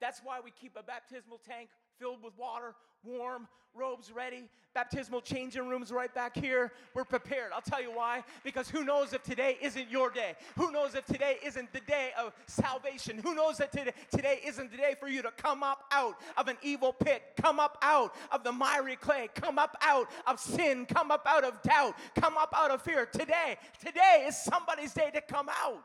That's 0.00 0.20
why 0.22 0.40
we 0.42 0.50
keep 0.50 0.76
a 0.76 0.82
baptismal 0.82 1.40
tank 1.46 1.70
filled 2.00 2.22
with 2.22 2.32
water, 2.38 2.74
warm, 3.04 3.46
robes 3.74 4.10
ready, 4.10 4.44
baptismal 4.74 5.20
changing 5.20 5.68
rooms 5.68 5.92
right 5.92 6.12
back 6.14 6.34
here. 6.34 6.72
We're 6.94 7.04
prepared. 7.04 7.52
I'll 7.54 7.60
tell 7.60 7.82
you 7.82 7.92
why. 7.92 8.24
Because 8.42 8.70
who 8.70 8.84
knows 8.84 9.12
if 9.12 9.22
today 9.22 9.58
isn't 9.60 9.90
your 9.90 10.10
day? 10.10 10.34
Who 10.56 10.72
knows 10.72 10.94
if 10.94 11.04
today 11.04 11.36
isn't 11.44 11.72
the 11.72 11.80
day 11.80 12.10
of 12.18 12.32
salvation? 12.46 13.18
Who 13.18 13.34
knows 13.34 13.58
that 13.58 13.70
today, 13.70 13.92
today 14.10 14.40
isn't 14.46 14.70
the 14.70 14.78
day 14.78 14.94
for 14.98 15.08
you 15.08 15.20
to 15.22 15.30
come 15.32 15.62
up 15.62 15.84
out 15.92 16.16
of 16.38 16.48
an 16.48 16.56
evil 16.62 16.92
pit, 16.92 17.22
come 17.40 17.60
up 17.60 17.76
out 17.82 18.14
of 18.32 18.44
the 18.44 18.52
miry 18.52 18.96
clay, 18.96 19.28
come 19.34 19.58
up 19.58 19.76
out 19.82 20.08
of 20.26 20.40
sin, 20.40 20.86
come 20.86 21.10
up 21.10 21.26
out 21.26 21.44
of 21.44 21.60
doubt, 21.62 21.94
come 22.16 22.38
up 22.38 22.54
out 22.56 22.70
of 22.70 22.80
fear. 22.80 23.06
Today, 23.06 23.56
today 23.84 24.24
is 24.26 24.36
somebody's 24.36 24.94
day 24.94 25.10
to 25.12 25.20
come 25.20 25.48
out. 25.48 25.84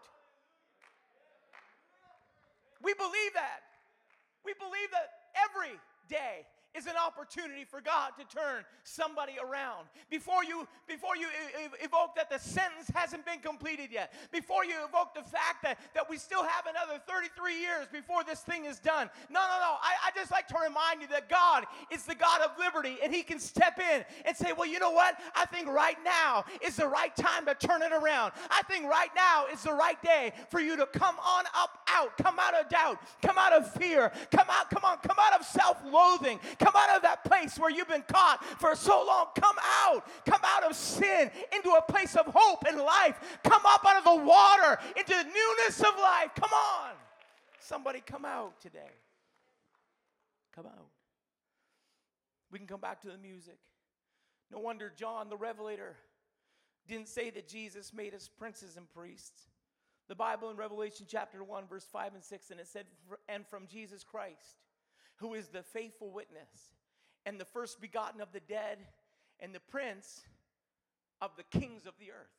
We 2.81 2.93
believe 2.93 3.33
that. 3.33 3.61
We 4.45 4.53
believe 4.53 4.91
that 4.91 5.09
every 5.49 5.73
day 6.09 6.45
is 6.77 6.87
an 6.87 6.95
opportunity 6.95 7.63
for 7.63 7.81
God 7.81 8.11
to 8.19 8.25
turn 8.35 8.63
somebody 8.83 9.33
around. 9.41 9.87
Before 10.09 10.43
you, 10.43 10.67
before 10.87 11.15
you 11.15 11.27
evoke 11.81 12.15
that 12.15 12.29
the 12.29 12.37
sentence 12.37 12.89
hasn't 12.93 13.25
been 13.25 13.39
completed 13.39 13.89
yet, 13.91 14.13
before 14.31 14.65
you 14.65 14.75
evoke 14.87 15.15
the 15.15 15.23
fact 15.23 15.63
that, 15.63 15.79
that 15.93 16.09
we 16.09 16.17
still 16.17 16.43
have 16.43 16.65
another 16.67 17.01
33 17.07 17.59
years 17.59 17.87
before 17.91 18.23
this 18.23 18.41
thing 18.41 18.65
is 18.65 18.79
done. 18.79 19.09
No, 19.29 19.39
no, 19.39 19.57
no. 19.59 19.75
I, 19.81 19.95
I 20.07 20.11
just 20.15 20.31
like 20.31 20.47
to 20.49 20.55
remind 20.61 21.01
you 21.01 21.07
that 21.07 21.29
God 21.29 21.65
is 21.91 22.03
the 22.03 22.15
God 22.15 22.41
of 22.41 22.51
liberty 22.59 22.97
and 23.03 23.13
He 23.13 23.23
can 23.23 23.39
step 23.39 23.79
in 23.79 24.03
and 24.25 24.35
say, 24.35 24.53
Well, 24.55 24.67
you 24.67 24.79
know 24.79 24.91
what? 24.91 25.19
I 25.35 25.45
think 25.45 25.67
right 25.67 25.97
now 26.03 26.45
is 26.61 26.75
the 26.75 26.87
right 26.87 27.15
time 27.15 27.45
to 27.45 27.55
turn 27.55 27.81
it 27.81 27.91
around. 27.91 28.33
I 28.49 28.61
think 28.63 28.85
right 28.85 29.09
now 29.15 29.45
is 29.51 29.63
the 29.63 29.73
right 29.73 30.01
day 30.03 30.33
for 30.49 30.59
you 30.59 30.75
to 30.77 30.85
come 30.85 31.15
on 31.19 31.45
up 31.55 31.79
out, 31.89 32.17
come 32.17 32.37
out 32.39 32.53
of 32.53 32.69
doubt, 32.69 32.99
come 33.21 33.37
out 33.37 33.53
of 33.53 33.71
fear, 33.73 34.11
come 34.31 34.47
out, 34.49 34.69
come 34.69 34.83
on, 34.83 34.97
come 34.97 35.17
out 35.19 35.39
of 35.39 35.45
self 35.45 35.77
loathing 35.85 36.39
Come 36.65 36.73
out 36.75 36.95
of 36.95 37.03
that 37.03 37.23
place 37.23 37.59
where 37.59 37.69
you've 37.69 37.87
been 37.87 38.03
caught 38.07 38.43
for 38.59 38.75
so 38.75 39.05
long. 39.05 39.27
Come 39.35 39.55
out. 39.85 40.03
Come 40.25 40.41
out 40.43 40.63
of 40.63 40.75
sin 40.75 41.29
into 41.55 41.69
a 41.69 41.81
place 41.83 42.15
of 42.15 42.25
hope 42.25 42.63
and 42.67 42.79
life. 42.79 43.19
Come 43.43 43.61
up 43.67 43.85
out 43.85 43.97
of 43.97 44.03
the 44.03 44.25
water 44.25 44.79
into 44.97 45.13
the 45.13 45.23
newness 45.25 45.79
of 45.81 45.95
life. 45.99 46.31
Come 46.35 46.49
on. 46.51 46.93
Somebody 47.59 48.01
come 48.03 48.25
out 48.25 48.59
today. 48.61 48.89
Come 50.55 50.65
out. 50.65 50.87
We 52.51 52.57
can 52.57 52.67
come 52.67 52.81
back 52.81 52.99
to 53.03 53.09
the 53.09 53.17
music. 53.19 53.59
No 54.51 54.57
wonder 54.57 54.91
John 54.97 55.29
the 55.29 55.37
Revelator 55.37 55.95
didn't 56.87 57.09
say 57.09 57.29
that 57.29 57.47
Jesus 57.47 57.93
made 57.93 58.15
us 58.15 58.27
princes 58.39 58.75
and 58.75 58.89
priests. 58.89 59.49
The 60.07 60.15
Bible 60.15 60.49
in 60.49 60.57
Revelation 60.57 61.05
chapter 61.07 61.43
1, 61.43 61.67
verse 61.67 61.85
5 61.91 62.15
and 62.15 62.23
6, 62.23 62.49
and 62.49 62.59
it 62.59 62.67
said, 62.67 62.85
And 63.29 63.45
from 63.45 63.67
Jesus 63.67 64.03
Christ, 64.03 64.64
who 65.17 65.33
is 65.33 65.47
the 65.47 65.63
faithful 65.63 66.11
witness 66.11 66.73
and 67.25 67.39
the 67.39 67.45
first 67.45 67.81
begotten 67.81 68.21
of 68.21 68.31
the 68.31 68.39
dead 68.41 68.79
and 69.39 69.53
the 69.53 69.59
prince 69.59 70.23
of 71.21 71.31
the 71.37 71.59
kings 71.59 71.85
of 71.85 71.93
the 71.99 72.11
earth. 72.11 72.35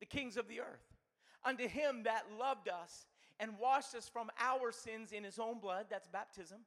The 0.00 0.06
kings 0.06 0.36
of 0.36 0.48
the 0.48 0.60
earth. 0.60 0.84
Unto 1.44 1.68
him 1.68 2.04
that 2.04 2.24
loved 2.38 2.68
us 2.68 3.06
and 3.40 3.58
washed 3.58 3.94
us 3.94 4.08
from 4.08 4.30
our 4.40 4.72
sins 4.72 5.12
in 5.12 5.24
his 5.24 5.38
own 5.38 5.58
blood, 5.60 5.86
that's 5.90 6.08
baptism, 6.08 6.60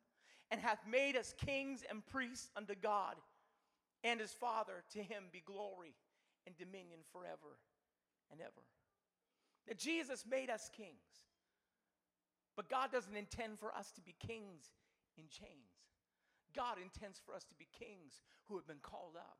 and 0.52 0.62
hath 0.62 0.80
made 0.90 1.16
us 1.16 1.34
kings 1.46 1.84
and 1.90 2.06
priests 2.06 2.50
unto 2.56 2.76
God 2.76 3.16
and 4.04 4.20
his 4.20 4.32
Father, 4.32 4.84
to 4.94 5.00
him 5.00 5.24
be 5.32 5.42
glory 5.46 5.96
and 6.46 6.56
dominion 6.58 7.00
forever 7.12 7.60
and 8.32 8.40
ever. 8.40 8.64
That 9.68 9.78
Jesus 9.78 10.26
made 10.30 10.50
us 10.50 10.70
kings. 10.76 11.27
But 12.58 12.70
God 12.70 12.92
doesn't 12.92 13.16
intend 13.16 13.60
for 13.60 13.74
us 13.74 13.92
to 13.92 14.02
be 14.02 14.16
kings 14.20 14.74
in 15.18 15.26
chains. 15.30 15.78
God 16.56 16.78
intends 16.82 17.22
for 17.24 17.36
us 17.36 17.46
to 17.46 17.56
be 17.56 17.68
kings 17.72 18.22
who 18.50 18.56
have 18.56 18.68
been 18.68 18.82
called 18.82 19.16
up. 19.16 19.38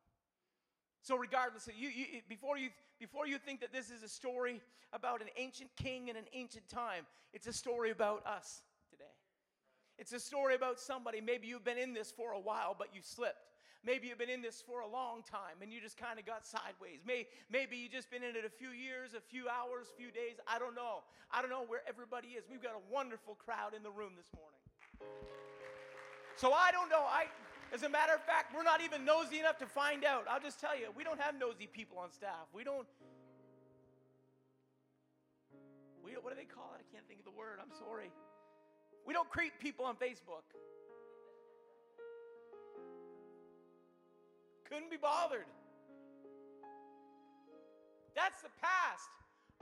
So, 1.02 1.18
regardless 1.18 1.68
of 1.68 1.74
you, 1.78 1.90
you, 1.90 2.06
before 2.30 2.58
you 2.58 2.70
before 3.00 3.28
you 3.28 3.38
think 3.38 3.62
that 3.62 3.74
this 3.74 3.90
is 3.90 4.04
a 4.04 4.10
story 4.10 4.62
about 4.94 5.22
an 5.22 5.28
ancient 5.36 5.70
king 5.76 6.10
in 6.10 6.16
an 6.16 6.26
ancient 6.34 6.68
time, 6.70 7.06
it's 7.34 7.48
a 7.48 7.54
story 7.54 7.92
about 7.92 8.26
us 8.26 8.62
today. 8.90 9.04
It's 9.98 10.14
a 10.14 10.20
story 10.20 10.56
about 10.56 10.80
somebody. 10.80 11.22
Maybe 11.22 11.48
you've 11.48 11.64
been 11.64 11.78
in 11.78 11.94
this 11.94 12.12
for 12.12 12.32
a 12.32 12.40
while, 12.40 12.76
but 12.78 12.90
you 12.94 13.02
slipped. 13.02 13.48
Maybe 13.86 14.08
you've 14.08 14.18
been 14.18 14.30
in 14.30 14.42
this 14.42 14.62
for 14.66 14.82
a 14.82 14.88
long 14.88 15.24
time 15.24 15.62
and 15.62 15.72
you 15.72 15.80
just 15.80 15.98
kind 15.98 16.20
of 16.20 16.26
got 16.26 16.46
sideways. 16.46 17.02
Maybe, 17.06 17.28
maybe 17.52 17.78
you 17.78 17.88
just 17.90 18.10
been 18.10 18.24
in 18.24 18.36
it 18.36 18.46
a 18.46 18.50
few 18.50 18.70
years, 18.70 19.14
a 19.14 19.22
few 19.22 19.48
hours, 19.48 19.88
a 19.94 19.96
few 19.96 20.12
days. 20.12 20.40
I 20.48 20.60
don't 20.60 20.76
know. 20.76 21.04
I 21.32 21.42
don't 21.42 21.52
know 21.52 21.64
where 21.66 21.82
everybody 21.88 22.30
is. 22.36 22.46
We've 22.50 22.62
got 22.62 22.74
a 22.74 22.84
wonderful 22.92 23.36
crowd 23.36 23.74
in 23.76 23.84
the 23.84 23.92
room 23.92 24.14
this 24.18 24.28
morning. 24.36 24.60
So 26.36 26.54
I 26.54 26.72
don't 26.72 26.90
know. 26.90 27.02
I, 27.02 27.26
as 27.74 27.84
a 27.84 27.90
matter 27.90 28.14
of 28.14 28.24
fact, 28.24 28.54
we're 28.56 28.64
not 28.64 28.82
even 28.82 29.04
nosy 29.04 29.40
enough 29.40 29.58
to 29.60 29.66
find 29.66 30.06
out. 30.06 30.26
I'll 30.30 30.40
just 30.40 30.60
tell 30.60 30.78
you, 30.78 30.88
we 30.96 31.04
don't 31.04 31.20
have 31.20 31.38
nosy 31.38 31.68
people 31.68 31.98
on 31.98 32.12
staff. 32.12 32.48
We 32.54 32.64
don't. 32.64 32.88
We 36.04 36.12
what 36.22 36.32
do 36.32 36.40
they 36.40 36.46
call 36.48 36.76
it? 36.78 36.84
I 36.84 36.88
can't 36.94 37.08
think 37.08 37.20
of 37.20 37.26
the 37.26 37.38
word. 37.38 37.60
I'm 37.62 37.74
sorry. 37.78 38.12
We 39.06 39.14
don't 39.14 39.30
creep 39.30 39.54
people 39.60 39.86
on 39.86 39.96
Facebook. 39.96 40.46
Couldn't 44.70 44.92
be 44.92 44.98
bothered. 44.98 45.46
That's 48.16 48.42
the 48.42 48.50
past. 48.62 49.10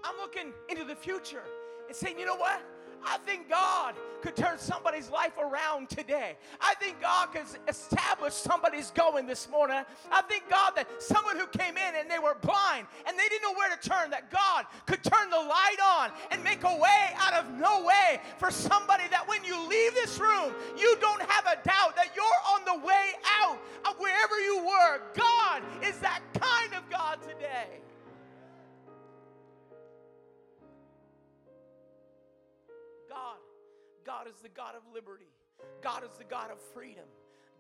I'm 0.04 0.16
looking 0.18 0.52
into 0.70 0.84
the 0.84 0.96
future 0.96 1.44
and 1.88 1.96
saying, 1.96 2.18
you 2.18 2.26
know 2.26 2.36
what? 2.36 2.62
I 3.06 3.18
think 3.26 3.50
God 3.50 3.96
could 4.22 4.36
turn 4.36 4.58
somebody's 4.58 5.10
life 5.10 5.38
around 5.38 5.90
today. 5.90 6.36
I 6.60 6.74
think 6.76 7.00
God 7.00 7.32
could 7.32 7.46
establish 7.68 8.34
somebody's 8.34 8.92
going 8.92 9.28
this 9.28 9.48
morning. 9.50 9.84
I 10.12 10.22
think 10.24 10.50
God 10.50 10.74
that 10.76 10.88
someone 11.00 11.38
who 11.38 11.46
came 11.48 11.78
in 11.78 11.96
and 12.00 12.10
they 12.10 12.20
were 12.20 12.36
blind 12.42 12.88
and 13.08 13.18
they 13.18 13.28
didn't 13.30 13.44
know 13.44 13.54
where 13.54 13.76
to 13.76 13.90
turn, 13.90 14.10
that 14.10 14.32
God 14.32 14.66
could 14.88 15.04
turn 15.04 15.30
the 15.30 15.38
light 15.38 15.78
on 15.84 16.12
and 16.32 16.44
make 16.44 16.64
a 16.64 16.78
way 16.78 17.14
out 17.18 17.34
of 17.34 17.52
no 17.60 17.86
way 17.86 18.20
for 18.38 18.50
somebody 18.50 19.04
that 19.12 19.28
when 19.28 19.44
you 19.44 19.56
leave 19.68 19.94
this 19.94 20.20
room, 20.20 20.54
you 20.78 20.98
don't 21.00 21.22
have 21.22 21.46
a 21.46 21.64
doubt 21.64 21.96
that 21.96 22.10
you're 22.16 22.26
on 22.54 22.66
the 22.66 22.86
way 22.86 23.12
out 23.42 23.60
of 23.88 24.00
wherever 24.00 24.40
you 24.40 24.66
were. 24.66 25.02
God 25.14 25.62
is 25.84 26.00
that 26.00 26.22
kind 26.34 26.74
of 26.74 26.90
God 26.90 27.20
today. 27.22 27.82
God. 33.16 33.40
God 34.06 34.28
is 34.28 34.36
the 34.44 34.50
God 34.50 34.76
of 34.76 34.84
liberty. 34.94 35.32
God 35.82 36.04
is 36.04 36.18
the 36.18 36.26
God 36.26 36.52
of 36.52 36.60
freedom. 36.74 37.06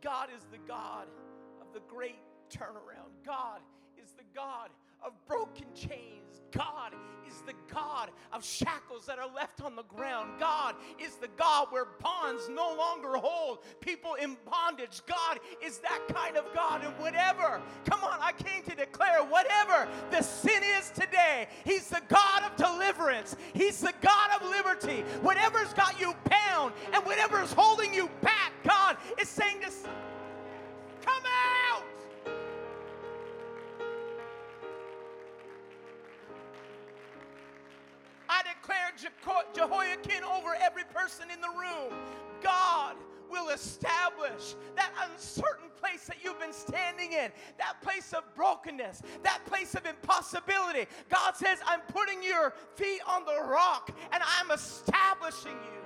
God 0.01 0.27
is 0.35 0.43
the 0.51 0.59
God 0.67 1.07
of 1.61 1.73
the 1.73 1.79
great 1.87 2.19
turnaround. 2.49 3.15
God 3.25 3.61
is 4.01 4.11
the 4.11 4.23
God 4.35 4.69
of 5.03 5.13
broken 5.27 5.65
chains. 5.73 6.41
God 6.51 6.93
is 7.27 7.41
the 7.41 7.53
God 7.71 8.09
of 8.31 8.43
shackles 8.43 9.05
that 9.05 9.19
are 9.19 9.29
left 9.33 9.61
on 9.61 9.75
the 9.75 9.83
ground. 9.83 10.39
God 10.39 10.75
is 10.99 11.15
the 11.15 11.27
God 11.37 11.67
where 11.69 11.85
bonds 12.01 12.49
no 12.49 12.75
longer 12.75 13.17
hold 13.17 13.59
people 13.81 14.13
in 14.15 14.37
bondage. 14.49 15.01
God 15.07 15.39
is 15.63 15.79
that 15.79 16.01
kind 16.13 16.37
of 16.37 16.45
God. 16.53 16.83
And 16.83 16.93
whatever, 16.97 17.61
come 17.85 18.03
on, 18.03 18.19
I 18.21 18.31
came 18.31 18.63
to 18.63 18.75
declare 18.75 19.23
whatever 19.23 19.87
the 20.11 20.21
sin 20.21 20.61
is 20.77 20.89
today, 20.91 21.47
He's 21.65 21.89
the 21.89 22.01
God 22.07 22.43
of 22.43 22.55
deliverance. 22.55 23.35
He's 23.53 23.81
the 23.81 23.93
declare 38.65 39.43
Jehoiakim 39.53 40.23
over 40.23 40.55
every 40.61 40.83
person 40.93 41.25
in 41.33 41.41
the 41.41 41.49
room. 41.49 41.93
God 42.41 42.95
will 43.29 43.49
establish 43.49 44.55
that 44.75 44.91
uncertain 45.09 45.69
place 45.79 46.05
that 46.05 46.17
you've 46.23 46.39
been 46.39 46.53
standing 46.53 47.11
in, 47.11 47.31
that 47.57 47.81
place 47.81 48.13
of 48.13 48.23
brokenness, 48.35 49.01
that 49.23 49.43
place 49.45 49.75
of 49.75 49.85
impossibility. 49.85 50.85
God 51.09 51.35
says, 51.35 51.59
I'm 51.65 51.81
putting 51.87 52.21
your 52.23 52.53
feet 52.75 53.01
on 53.07 53.25
the 53.25 53.43
rock 53.47 53.91
and 54.11 54.21
I'm 54.23 54.51
establishing 54.51 55.51
you. 55.51 55.81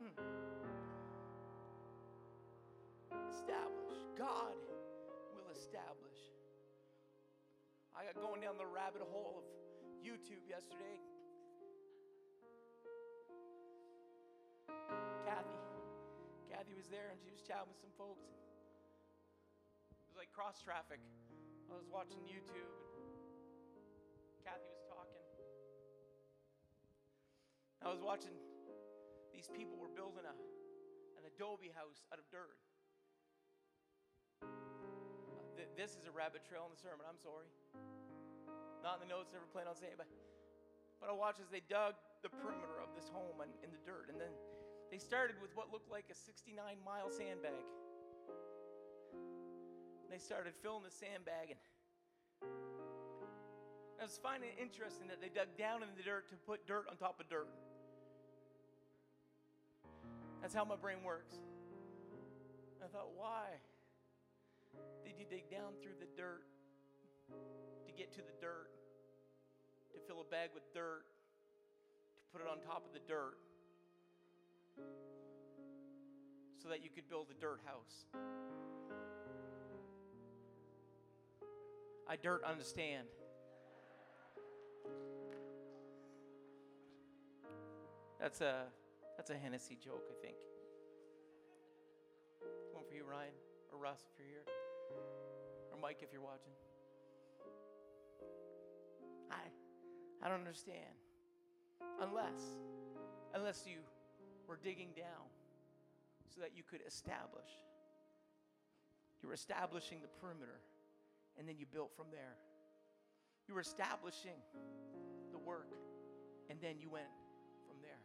Hmm. 0.00 0.12
Establish. 3.28 3.98
God 4.16 4.67
going 8.18 8.42
down 8.42 8.58
the 8.58 8.66
rabbit 8.66 9.02
hole 9.06 9.42
of 9.42 9.46
YouTube 10.02 10.42
yesterday. 10.50 10.98
Kathy, 15.22 15.58
Kathy 16.50 16.74
was 16.74 16.90
there 16.90 17.14
and 17.14 17.18
she 17.22 17.30
was 17.30 17.40
chatting 17.46 17.70
with 17.70 17.78
some 17.78 17.94
folks. 17.94 18.26
It 19.94 20.06
was 20.10 20.18
like 20.18 20.34
cross 20.34 20.58
traffic. 20.58 20.98
I 21.70 21.76
was 21.78 21.86
watching 21.86 22.18
YouTube 22.26 22.74
and 23.78 24.38
Kathy 24.42 24.66
was 24.72 24.82
talking. 24.88 25.22
I 27.84 27.88
was 27.92 28.02
watching 28.02 28.34
these 29.30 29.46
people 29.54 29.78
were 29.78 29.92
building 29.94 30.26
a, 30.26 30.34
an 31.14 31.24
adobe 31.30 31.70
house 31.70 32.02
out 32.10 32.18
of 32.18 32.26
dirt. 32.34 32.58
Uh, 34.42 35.62
this 35.76 35.94
is 35.94 36.06
a 36.06 36.10
rabbit 36.10 36.42
trail 36.42 36.66
in 36.66 36.74
the 36.74 36.80
sermon. 36.80 37.06
I'm 37.06 37.20
sorry. 37.22 37.46
Not 38.82 39.02
in 39.02 39.08
the 39.08 39.10
notes, 39.10 39.34
never 39.34 39.46
planned 39.50 39.68
on 39.68 39.76
saying 39.76 39.94
it, 39.94 40.00
but, 40.00 40.06
but 41.02 41.10
I 41.10 41.14
watched 41.14 41.42
as 41.42 41.50
they 41.50 41.62
dug 41.66 41.98
the 42.22 42.30
perimeter 42.30 42.78
of 42.82 42.94
this 42.94 43.10
home 43.10 43.42
in, 43.42 43.50
in 43.62 43.70
the 43.74 43.82
dirt. 43.82 44.10
And 44.10 44.18
then 44.20 44.30
they 44.90 44.98
started 44.98 45.36
with 45.42 45.54
what 45.54 45.70
looked 45.72 45.90
like 45.90 46.06
a 46.10 46.16
69 46.16 46.56
mile 46.84 47.10
sandbag. 47.10 47.66
They 50.10 50.18
started 50.18 50.54
filling 50.62 50.82
the 50.82 50.94
sandbag. 50.94 51.58
And 52.42 54.00
I 54.00 54.04
was 54.06 54.18
finding 54.22 54.50
it 54.50 54.62
interesting 54.62 55.08
that 55.08 55.20
they 55.20 55.28
dug 55.28 55.50
down 55.58 55.82
in 55.82 55.90
the 55.98 56.02
dirt 56.02 56.30
to 56.30 56.36
put 56.46 56.66
dirt 56.66 56.86
on 56.88 56.96
top 56.96 57.20
of 57.20 57.28
dirt. 57.28 57.50
That's 60.40 60.54
how 60.54 60.64
my 60.64 60.76
brain 60.76 61.02
works. 61.04 61.34
I 62.82 62.86
thought, 62.86 63.10
why? 63.16 63.58
Did 65.04 65.18
you 65.18 65.26
dig 65.28 65.50
down 65.50 65.74
through 65.82 65.98
the 65.98 66.06
dirt 66.16 66.42
get 67.98 68.12
to 68.12 68.18
the 68.18 68.32
dirt, 68.40 68.70
to 69.92 69.98
fill 70.06 70.20
a 70.20 70.30
bag 70.30 70.50
with 70.54 70.62
dirt, 70.72 71.02
to 72.22 72.26
put 72.32 72.40
it 72.40 72.46
on 72.48 72.60
top 72.60 72.86
of 72.86 72.92
the 72.94 73.00
dirt, 73.08 73.34
so 76.62 76.68
that 76.68 76.84
you 76.84 76.90
could 76.94 77.08
build 77.08 77.26
a 77.36 77.40
dirt 77.40 77.58
house? 77.66 78.06
I 82.08 82.14
dirt 82.14 82.44
understand. 82.44 83.08
That's 88.20 88.40
a 88.40 88.66
that's 89.16 89.30
a 89.30 89.34
Hennessy 89.34 89.76
joke, 89.84 90.04
I 90.08 90.24
think. 90.24 90.36
One 92.72 92.84
for 92.88 92.94
you, 92.94 93.02
Ryan, 93.04 93.34
or 93.72 93.78
Russ, 93.78 94.06
if 94.12 94.20
you're 94.20 94.28
here 94.28 94.44
or 95.72 95.78
Mike 95.82 95.98
if 96.02 96.12
you're 96.12 96.22
watching. 96.22 96.52
I 99.30 100.24
I 100.24 100.28
don't 100.28 100.38
understand. 100.38 100.96
Unless 102.00 102.42
unless 103.34 103.64
you 103.66 103.78
were 104.46 104.58
digging 104.62 104.90
down 104.96 105.28
so 106.34 106.40
that 106.40 106.50
you 106.56 106.62
could 106.62 106.80
establish. 106.86 107.50
You 109.22 109.28
were 109.28 109.34
establishing 109.34 109.98
the 110.00 110.08
perimeter 110.20 110.60
and 111.38 111.48
then 111.48 111.56
you 111.58 111.66
built 111.66 111.90
from 111.96 112.06
there. 112.10 112.36
You 113.46 113.54
were 113.54 113.60
establishing 113.60 114.38
the 115.32 115.38
work 115.38 115.72
and 116.50 116.58
then 116.60 116.76
you 116.78 116.88
went 116.90 117.10
from 117.66 117.76
there. 117.82 118.02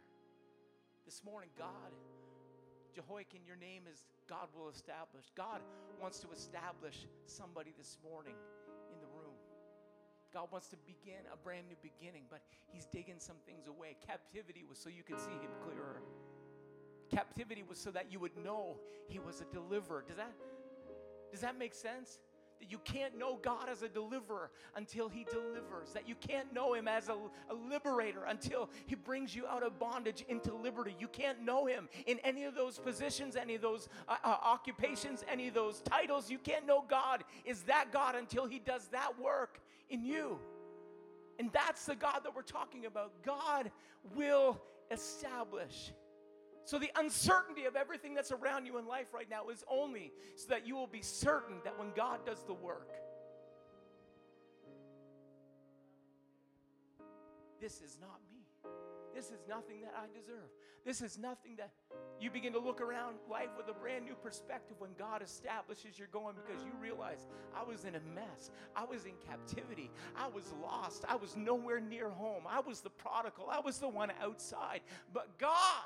This 1.04 1.22
morning, 1.24 1.50
God 1.58 1.92
Jehoiakim, 2.94 3.42
your 3.44 3.56
name 3.56 3.82
is 3.90 4.06
God 4.28 4.46
will 4.54 4.70
establish. 4.70 5.26
God 5.34 5.60
wants 6.00 6.20
to 6.20 6.30
establish 6.30 7.06
somebody 7.26 7.74
this 7.76 7.98
morning. 8.08 8.34
God 10.34 10.48
wants 10.50 10.66
to 10.68 10.76
begin 10.78 11.20
a 11.32 11.36
brand 11.36 11.68
new 11.68 11.76
beginning, 11.80 12.22
but 12.28 12.40
He's 12.66 12.86
digging 12.86 13.18
some 13.18 13.36
things 13.46 13.68
away. 13.68 13.96
Captivity 14.04 14.64
was 14.68 14.76
so 14.76 14.90
you 14.90 15.04
could 15.04 15.20
see 15.20 15.30
Him 15.30 15.50
clearer. 15.64 16.02
Captivity 17.08 17.62
was 17.62 17.78
so 17.78 17.92
that 17.92 18.10
you 18.10 18.18
would 18.18 18.36
know 18.44 18.76
He 19.06 19.20
was 19.20 19.40
a 19.40 19.44
deliverer. 19.54 20.04
Does 20.06 20.16
that, 20.16 20.32
does 21.30 21.40
that 21.40 21.56
make 21.56 21.72
sense? 21.72 22.18
That 22.58 22.70
you 22.70 22.78
can't 22.78 23.16
know 23.16 23.38
God 23.42 23.68
as 23.70 23.82
a 23.82 23.88
deliverer 23.88 24.50
until 24.74 25.08
He 25.08 25.24
delivers. 25.30 25.92
That 25.92 26.08
you 26.08 26.16
can't 26.16 26.52
know 26.52 26.74
Him 26.74 26.88
as 26.88 27.08
a, 27.08 27.14
a, 27.48 27.54
liberator 27.54 28.24
until 28.24 28.70
He 28.86 28.96
brings 28.96 29.36
you 29.36 29.46
out 29.46 29.62
of 29.62 29.78
bondage 29.78 30.24
into 30.28 30.52
liberty. 30.52 30.96
You 30.98 31.08
can't 31.08 31.42
know 31.42 31.66
Him 31.66 31.88
in 32.06 32.18
any 32.24 32.42
of 32.42 32.56
those 32.56 32.80
positions, 32.80 33.36
any 33.36 33.54
of 33.54 33.62
those 33.62 33.88
uh, 34.08 34.16
uh, 34.24 34.36
occupations, 34.42 35.24
any 35.30 35.46
of 35.46 35.54
those 35.54 35.80
titles. 35.80 36.28
You 36.28 36.38
can't 36.38 36.66
know 36.66 36.84
God 36.88 37.22
is 37.44 37.62
that 37.62 37.92
God 37.92 38.16
until 38.16 38.46
He 38.46 38.58
does 38.58 38.88
that 38.88 39.16
work 39.20 39.60
in 39.94 40.04
you. 40.04 40.38
And 41.38 41.50
that's 41.52 41.86
the 41.86 41.96
God 41.96 42.20
that 42.24 42.34
we're 42.34 42.42
talking 42.42 42.86
about. 42.86 43.12
God 43.24 43.70
will 44.14 44.60
establish. 44.90 45.92
So, 46.66 46.78
the 46.78 46.90
uncertainty 46.96 47.64
of 47.64 47.76
everything 47.76 48.14
that's 48.14 48.32
around 48.32 48.66
you 48.66 48.78
in 48.78 48.86
life 48.86 49.12
right 49.12 49.28
now 49.28 49.48
is 49.48 49.64
only 49.68 50.12
so 50.36 50.48
that 50.48 50.66
you 50.66 50.74
will 50.74 50.86
be 50.86 51.02
certain 51.02 51.56
that 51.64 51.78
when 51.78 51.88
God 51.94 52.24
does 52.24 52.42
the 52.46 52.54
work, 52.54 52.90
this 57.60 57.80
is 57.82 57.98
not 58.00 58.18
me. 58.32 58.46
This 59.14 59.26
is 59.26 59.40
nothing 59.48 59.80
that 59.82 59.94
I 59.96 60.06
deserve. 60.18 60.50
This 60.84 61.00
is 61.00 61.18
nothing 61.18 61.56
that 61.56 61.70
you 62.20 62.30
begin 62.30 62.52
to 62.52 62.58
look 62.58 62.80
around 62.80 63.16
life 63.30 63.48
with 63.56 63.68
a 63.68 63.78
brand 63.78 64.04
new 64.04 64.14
perspective 64.14 64.76
when 64.80 64.90
God 64.98 65.22
establishes 65.22 65.98
you're 65.98 66.08
going 66.08 66.34
because 66.34 66.62
you 66.64 66.72
realize 66.80 67.26
I 67.56 67.62
was 67.62 67.84
in 67.84 67.94
a 67.94 68.00
mess. 68.14 68.50
I 68.74 68.84
was 68.84 69.04
in 69.04 69.12
captivity. 69.26 69.90
I 70.16 70.28
was 70.28 70.52
lost. 70.60 71.04
I 71.08 71.16
was 71.16 71.36
nowhere 71.36 71.80
near 71.80 72.10
home. 72.10 72.42
I 72.48 72.60
was 72.60 72.80
the 72.80 72.90
prodigal. 72.90 73.48
I 73.50 73.60
was 73.60 73.78
the 73.78 73.88
one 73.88 74.10
outside. 74.20 74.80
But 75.12 75.38
God, 75.38 75.84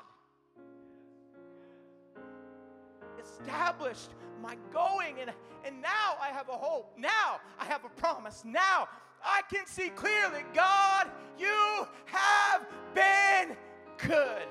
established 3.19 4.09
my 4.41 4.55
going, 4.71 5.15
and, 5.19 5.31
and 5.65 5.81
now 5.81 6.15
I 6.21 6.27
have 6.27 6.49
a 6.49 6.53
hope. 6.53 6.93
Now 6.97 7.39
I 7.59 7.65
have 7.65 7.85
a 7.85 7.89
promise. 7.89 8.43
Now 8.45 8.87
I 9.23 9.41
can 9.53 9.65
see 9.65 9.89
clearly 9.89 10.43
God, 10.53 11.07
you 11.37 11.87
have 12.05 12.65
been 12.93 13.55
good. 13.97 14.47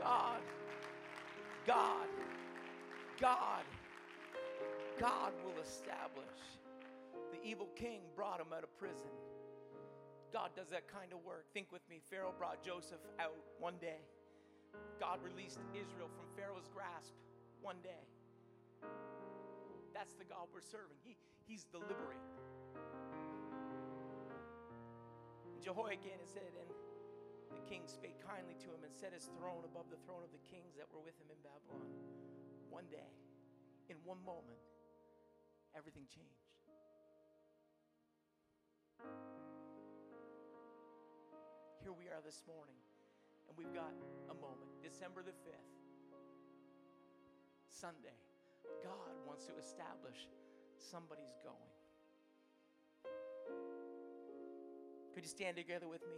God, 0.00 0.40
God, 1.66 2.08
God, 3.20 3.64
God 4.98 5.32
will 5.44 5.60
establish. 5.62 6.24
The 7.32 7.48
evil 7.48 7.68
king 7.76 8.00
brought 8.16 8.40
him 8.40 8.52
out 8.56 8.62
of 8.62 8.76
prison. 8.78 9.10
God 10.32 10.50
does 10.56 10.68
that 10.68 10.88
kind 10.88 11.12
of 11.12 11.24
work. 11.24 11.46
Think 11.54 11.72
with 11.72 11.82
me. 11.88 12.00
Pharaoh 12.10 12.34
brought 12.36 12.62
Joseph 12.62 13.00
out 13.18 13.36
one 13.58 13.74
day. 13.80 14.00
God 15.00 15.20
released 15.22 15.60
Israel 15.72 16.08
from 16.14 16.26
Pharaoh's 16.36 16.68
grasp 16.74 17.14
one 17.62 17.76
day. 17.82 18.04
That's 19.98 20.14
the 20.14 20.30
God 20.30 20.46
we're 20.54 20.62
serving. 20.62 20.94
He, 21.02 21.18
he's 21.42 21.66
the 21.74 21.82
liberator. 21.82 22.38
Jehoiakim 25.58 26.22
it 26.22 26.30
said, 26.30 26.54
and 26.54 26.70
the 27.50 27.58
king 27.66 27.82
spake 27.90 28.14
kindly 28.22 28.54
to 28.62 28.70
him 28.70 28.86
and 28.86 28.94
set 28.94 29.10
his 29.10 29.26
throne 29.34 29.66
above 29.66 29.90
the 29.90 29.98
throne 30.06 30.22
of 30.22 30.30
the 30.30 30.38
kings 30.46 30.78
that 30.78 30.86
were 30.94 31.02
with 31.02 31.18
him 31.18 31.34
in 31.34 31.38
Babylon. 31.42 31.82
One 32.70 32.86
day, 32.86 33.10
in 33.90 33.98
one 34.06 34.22
moment, 34.22 34.62
everything 35.74 36.06
changed. 36.06 36.46
Here 41.82 41.90
we 41.90 42.06
are 42.06 42.22
this 42.22 42.46
morning, 42.46 42.78
and 43.50 43.58
we've 43.58 43.74
got 43.74 43.98
a 44.30 44.36
moment, 44.38 44.70
December 44.78 45.26
the 45.26 45.34
5th, 45.42 45.74
Sunday. 47.66 48.14
God 48.82 49.14
wants 49.26 49.46
to 49.46 49.52
establish 49.58 50.28
somebody's 50.78 51.34
going. 51.42 51.56
Could 55.14 55.24
you 55.24 55.30
stand 55.30 55.56
together 55.56 55.88
with 55.88 56.02
me? 56.02 56.16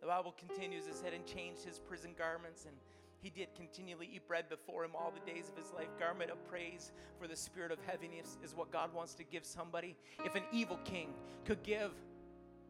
The 0.00 0.06
Bible 0.06 0.34
continues, 0.38 0.86
it 0.86 0.94
said, 0.94 1.12
and 1.12 1.26
changed 1.26 1.64
his 1.64 1.78
prison 1.78 2.14
garments, 2.16 2.64
and 2.66 2.76
he 3.18 3.30
did 3.30 3.48
continually 3.56 4.08
eat 4.14 4.28
bread 4.28 4.48
before 4.48 4.84
him 4.84 4.92
all 4.94 5.10
the 5.10 5.32
days 5.32 5.48
of 5.48 5.56
his 5.56 5.72
life. 5.72 5.88
Garment 5.98 6.30
of 6.30 6.46
praise 6.48 6.92
for 7.18 7.26
the 7.26 7.34
spirit 7.34 7.72
of 7.72 7.78
heaviness 7.86 8.38
is 8.44 8.54
what 8.54 8.70
God 8.70 8.94
wants 8.94 9.14
to 9.14 9.24
give 9.24 9.44
somebody. 9.44 9.96
If 10.24 10.34
an 10.36 10.44
evil 10.52 10.78
king 10.84 11.14
could 11.44 11.62
give 11.62 11.90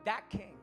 that 0.04 0.30
king 0.30 0.54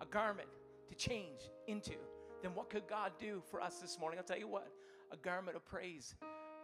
a 0.00 0.06
garment 0.06 0.48
to 0.88 0.94
change 0.94 1.40
into, 1.66 1.94
then 2.42 2.54
what 2.54 2.70
could 2.70 2.86
God 2.86 3.12
do 3.18 3.42
for 3.50 3.60
us 3.60 3.78
this 3.78 3.98
morning? 3.98 4.18
I'll 4.18 4.24
tell 4.24 4.38
you 4.38 4.48
what 4.48 4.68
a 5.10 5.16
garment 5.16 5.56
of 5.56 5.64
praise 5.64 6.14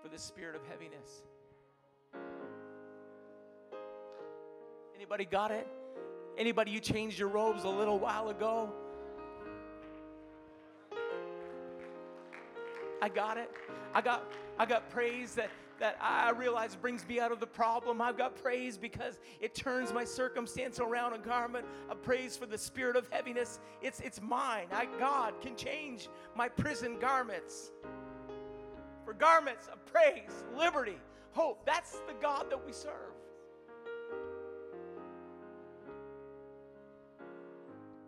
for 0.07 0.13
the 0.13 0.19
spirit 0.19 0.55
of 0.55 0.63
heaviness. 0.69 1.23
Anybody 4.95 5.25
got 5.25 5.51
it? 5.51 5.67
Anybody, 6.39 6.71
you 6.71 6.81
changed 6.81 7.19
your 7.19 7.29
robes 7.29 7.65
a 7.65 7.69
little 7.69 7.99
while 7.99 8.29
ago? 8.29 8.71
I 13.03 13.09
got 13.09 13.37
it. 13.37 13.51
I 13.95 14.01
got 14.01 14.25
I 14.59 14.67
got 14.67 14.89
praise 14.91 15.35
that 15.35 15.51
that 15.81 15.99
I 16.01 16.31
realize 16.31 16.77
brings 16.77 17.07
me 17.07 17.21
out 17.21 17.33
of 17.33 17.41
the 17.41 17.47
problem. 17.47 18.01
I've 18.01 18.17
got 18.17 18.41
praise 18.41 18.79
because 18.79 19.19
it 19.41 19.55
turns 19.55 19.93
my 19.93 20.05
circumstance 20.05 20.79
around 20.79 21.15
a 21.15 21.19
garment. 21.19 21.67
A 21.91 21.95
praise 21.95 22.37
for 22.37 22.47
the 22.47 22.59
spirit 22.59 22.97
of 22.97 23.09
heaviness. 23.11 23.59
It's 23.83 24.01
it's 24.01 24.21
mine. 24.23 24.69
I 24.73 24.87
God 25.01 25.35
can 25.41 25.57
change 25.57 26.09
my 26.37 26.49
prison 26.49 26.99
garments. 27.01 27.73
For 29.07 29.15
garments 29.15 29.69
of 29.73 29.87
praise, 29.87 30.45
liberty, 30.59 30.99
hope. 31.31 31.65
That's 31.65 31.93
the 32.09 32.15
God 32.21 32.51
that 32.51 32.67
we 32.67 32.73
serve. 32.73 33.15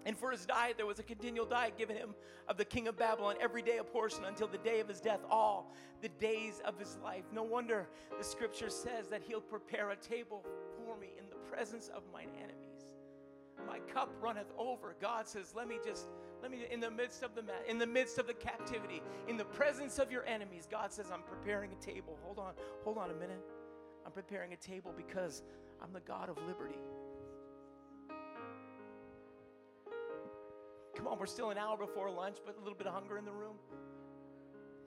And 0.05 0.19
for 0.19 0.33
his 0.33 0.45
diet, 0.45 0.77
there 0.77 0.87
was 0.87 0.99
a 0.99 1.05
continual 1.05 1.47
diet 1.47 1.79
given 1.79 1.95
him 1.95 2.17
of 2.49 2.57
the 2.57 2.65
king 2.65 2.89
of 2.89 2.99
Babylon, 2.99 3.37
every 3.41 3.63
day 3.63 3.77
a 3.79 3.85
portion 3.85 4.25
until 4.25 4.49
the 4.49 4.59
day 4.59 4.81
of 4.81 4.89
his 4.89 5.01
death, 5.01 5.21
all 5.31 5.73
the 6.03 6.09
days 6.09 6.61
of 6.65 6.77
his 6.81 6.99
life. 7.05 7.23
No 7.33 7.45
wonder 7.45 7.87
the 8.19 8.25
scripture 8.25 8.69
says 8.69 9.07
that 9.09 9.23
he'll 9.23 9.41
prepare 9.41 9.91
a 9.91 9.97
table 9.97 10.45
for 10.77 10.97
me 10.97 11.11
in 11.17 11.27
the 11.31 11.37
presence 11.55 11.91
of 11.95 12.03
mine 12.13 12.31
enemies. 12.39 12.95
My 13.69 13.79
cup 13.93 14.11
runneth 14.21 14.51
over. 14.59 14.97
God 15.01 15.29
says, 15.29 15.53
Let 15.55 15.69
me 15.69 15.77
just, 15.85 16.09
let 16.43 16.51
me, 16.51 16.59
in 16.71 16.81
the 16.81 16.91
midst 16.91 17.23
of 17.23 17.35
the, 17.35 17.43
in 17.69 17.79
the 17.79 17.87
midst 17.87 18.19
of 18.19 18.27
the 18.27 18.35
captivity, 18.35 19.03
in 19.27 19.37
the 19.37 19.45
presence 19.45 19.99
of 19.99 20.13
your 20.13 20.25
enemies, 20.27 20.69
God 20.71 20.93
says, 20.93 21.07
I'm 21.13 21.23
preparing 21.23 21.71
a 21.73 21.85
table. 21.85 22.19
Hold 22.23 22.39
on, 22.39 22.53
hold 22.85 22.99
on 22.99 23.11
a 23.11 23.15
minute. 23.15 23.43
I'm 24.07 24.13
preparing 24.13 24.53
a 24.53 24.57
table 24.57 24.93
because 24.97 25.43
I'm 25.83 25.93
the 25.93 26.01
God 26.01 26.29
of 26.29 26.37
liberty. 26.47 26.79
Come 30.97 31.07
on, 31.07 31.19
we're 31.19 31.27
still 31.27 31.51
an 31.51 31.59
hour 31.59 31.77
before 31.77 32.11
lunch, 32.11 32.39
but 32.45 32.57
a 32.57 32.61
little 32.61 32.77
bit 32.77 32.87
of 32.87 32.95
hunger 32.95 33.19
in 33.19 33.25
the 33.25 33.33
room. 33.33 33.57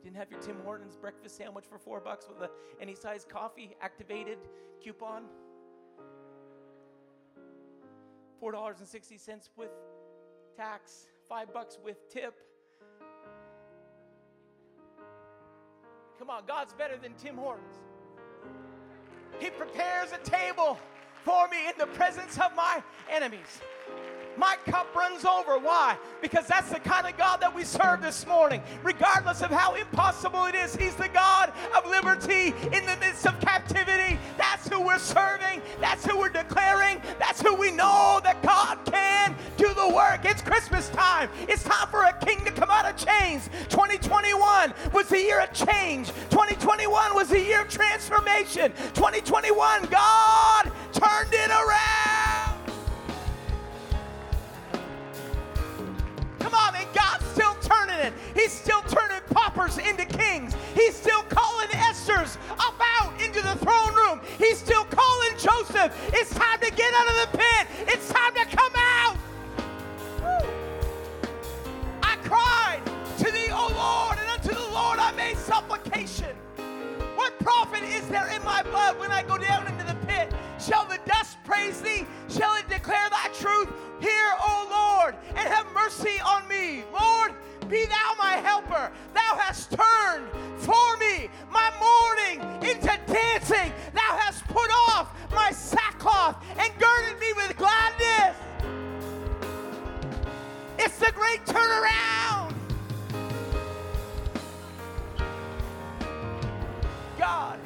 Didn't 0.04 0.18
have 0.18 0.32
your 0.32 0.42
Tim 0.42 0.58
Hortons 0.64 0.98
breakfast 0.98 1.38
sandwich 1.38 1.66
for 1.70 1.78
four 1.78 2.00
bucks 2.00 2.28
with 2.28 2.42
a 2.42 2.50
any 2.82 2.96
size 2.96 3.26
coffee 3.30 3.76
activated 3.82 4.40
coupon. 4.84 5.24
Four 8.40 8.52
dollars 8.52 8.80
and 8.80 8.88
sixty 8.88 9.18
cents 9.18 9.52
with 9.56 9.70
tax, 10.58 11.06
five 11.32 11.54
bucks 11.54 11.78
with 11.82 11.96
tip. 12.10 12.34
Come 16.20 16.30
on, 16.30 16.44
God's 16.46 16.74
better 16.74 16.98
than 16.98 17.14
Tim 17.14 17.38
Hortons. 17.38 17.74
He 19.40 19.50
prepares 19.50 20.10
a 20.12 20.18
table 20.30 20.78
for 21.24 21.48
me 21.48 21.70
in 21.70 21.74
the 21.78 21.86
presence 21.86 22.38
of 22.38 22.54
my 22.54 22.84
enemies. 23.10 23.62
My 24.38 24.58
cup 24.66 24.94
runs 24.94 25.24
over. 25.24 25.58
Why? 25.58 25.98
Because 26.22 26.48
that's 26.48 26.70
the 26.70 26.80
kind 26.80 27.08
of 27.08 27.18
God 27.18 27.40
that 27.42 27.56
we 27.56 27.64
serve 27.64 28.02
this 28.02 28.28
morning. 28.28 28.62
Regardless 28.84 29.42
of 29.42 29.52
how 29.52 29.76
impossible 29.76 30.46
it 30.46 30.56
is, 30.56 30.76
He's 30.76 30.96
the 30.96 31.10
God 31.10 31.54
of 31.78 31.90
liberty 31.90 32.54
in 32.74 32.86
the 32.86 32.98
midst 33.00 33.26
of 33.26 33.40
captivity. 33.40 34.18
That's 34.38 34.68
who 34.68 34.82
we're 34.82 35.00
serving. 35.00 35.62
That's 35.80 36.06
who 36.06 36.18
we're 36.18 36.30
declaring. 36.30 37.02
That's 37.20 37.42
who 37.42 37.56
we 37.56 37.72
know 37.72 38.20
that 38.24 38.42
God 38.44 38.84
do 39.58 39.74
the 39.74 39.90
work. 39.94 40.22
It's 40.24 40.42
Christmas 40.42 40.90
time. 40.90 41.30
It's 41.48 41.64
time 41.64 41.88
for 41.90 42.04
a 42.04 42.14
king 42.26 42.44
to 42.46 42.52
come 42.52 42.70
out 42.70 42.86
of 42.86 42.96
chains. 42.98 43.50
2021 43.70 44.74
was 44.94 45.08
the 45.08 45.20
year 45.20 45.42
of 45.42 45.54
change. 45.54 46.08
2021 46.30 47.16
was 47.16 47.30
the 47.30 47.40
year 47.40 47.62
of 47.62 47.70
transformation. 47.70 48.72
2021, 48.94 49.86
God 49.86 50.72
turned 50.94 51.34
it 51.34 51.50
around. 51.50 52.62
Come 56.40 56.54
on, 56.54 56.74
man. 56.74 56.88
God's 56.94 57.26
still 57.28 57.56
turning 57.62 57.96
it. 57.96 58.14
He's 58.36 58.52
still 58.52 58.82
turning 58.82 59.22
paupers 59.30 59.78
into 59.78 60.06
kings. 60.06 60.56
He's 60.76 60.96
still 60.96 61.24
calling 61.24 61.70
Esther's 61.74 62.38
up 62.50 62.76
out 62.80 63.14
into 63.22 63.42
the 63.42 63.56
throne 63.56 63.96
room. 63.96 64.22
He's 64.38 64.58
still 64.58 64.84
calling 64.86 65.32
Joseph. 65.38 65.94
It's 66.14 66.34
time 66.34 66.60
to 66.60 66.72
get 66.72 66.94
out 66.94 67.08
of 67.08 67.32
the 67.32 67.38
pit. 67.38 67.68
It's 67.88 68.10
time 68.10 68.34
to 68.34 68.46
come 68.46 68.74
out. 68.76 69.18
Cried 72.32 72.82
to 73.18 73.30
thee, 73.30 73.50
O 73.52 73.68
Lord, 73.76 74.18
and 74.18 74.30
unto 74.32 74.56
the 74.56 74.72
Lord 74.72 75.00
I 75.00 75.12
made 75.18 75.36
supplication. 75.36 76.34
What 77.16 77.38
profit 77.40 77.84
is 77.84 78.08
there 78.08 78.28
in 78.34 78.42
my 78.46 78.64
blood 78.64 78.98
when 79.00 79.12
I 79.12 79.22
go 79.22 79.38
down 79.38 79.68
into 79.68 79.84
the 79.84 79.96
pit? 80.08 80.34
Shall 80.58 80.86
the 80.86 80.98
dust 81.06 81.40
praise 81.44 81.82
thee? 81.82 82.08
Shall 82.30 82.56
it 82.56 82.70
declare 82.70 83.10
thy 83.10 83.28
truth? 83.34 83.68
Hear, 84.00 84.32
O 84.40 84.56
Lord, 84.72 85.16
and 85.36 85.40
have 85.40 85.68
mercy 85.74 86.22
on 86.26 86.48
me. 86.48 86.86
Lord, 86.94 87.34
be 87.68 87.86
thou 87.86 88.16
my 88.18 88.38
helper. 88.38 88.90
Thou 89.14 89.36
hast 89.36 89.72
turned 89.72 90.30
for 90.56 90.98
me 90.98 91.30
my 91.52 91.70
mourning 91.84 92.40
into 92.64 92.98
dancing. 93.08 93.74
Thou 93.94 94.12
hast 94.24 94.48
put 94.48 94.72
off 94.88 95.14
my 95.32 95.52
sackcloth 95.52 96.38
and 96.58 96.72
girded 96.80 97.20
me 97.20 97.34
with 97.36 97.58
gladness. 97.58 98.38
It's 100.84 100.98
the 100.98 101.12
great 101.12 101.46
turnaround. 101.46 102.56
God, 107.20 107.60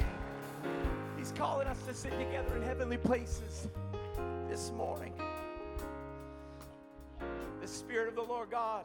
He's 1.16 1.32
calling 1.32 1.66
us 1.66 1.80
to 1.86 1.94
sit 1.94 2.10
together 2.18 2.54
in 2.56 2.62
heavenly 2.62 2.98
places 2.98 3.68
this 4.50 4.70
morning. 4.72 5.14
The 7.62 7.66
Spirit 7.66 8.08
of 8.08 8.16
the 8.16 8.22
Lord 8.22 8.50
God 8.50 8.84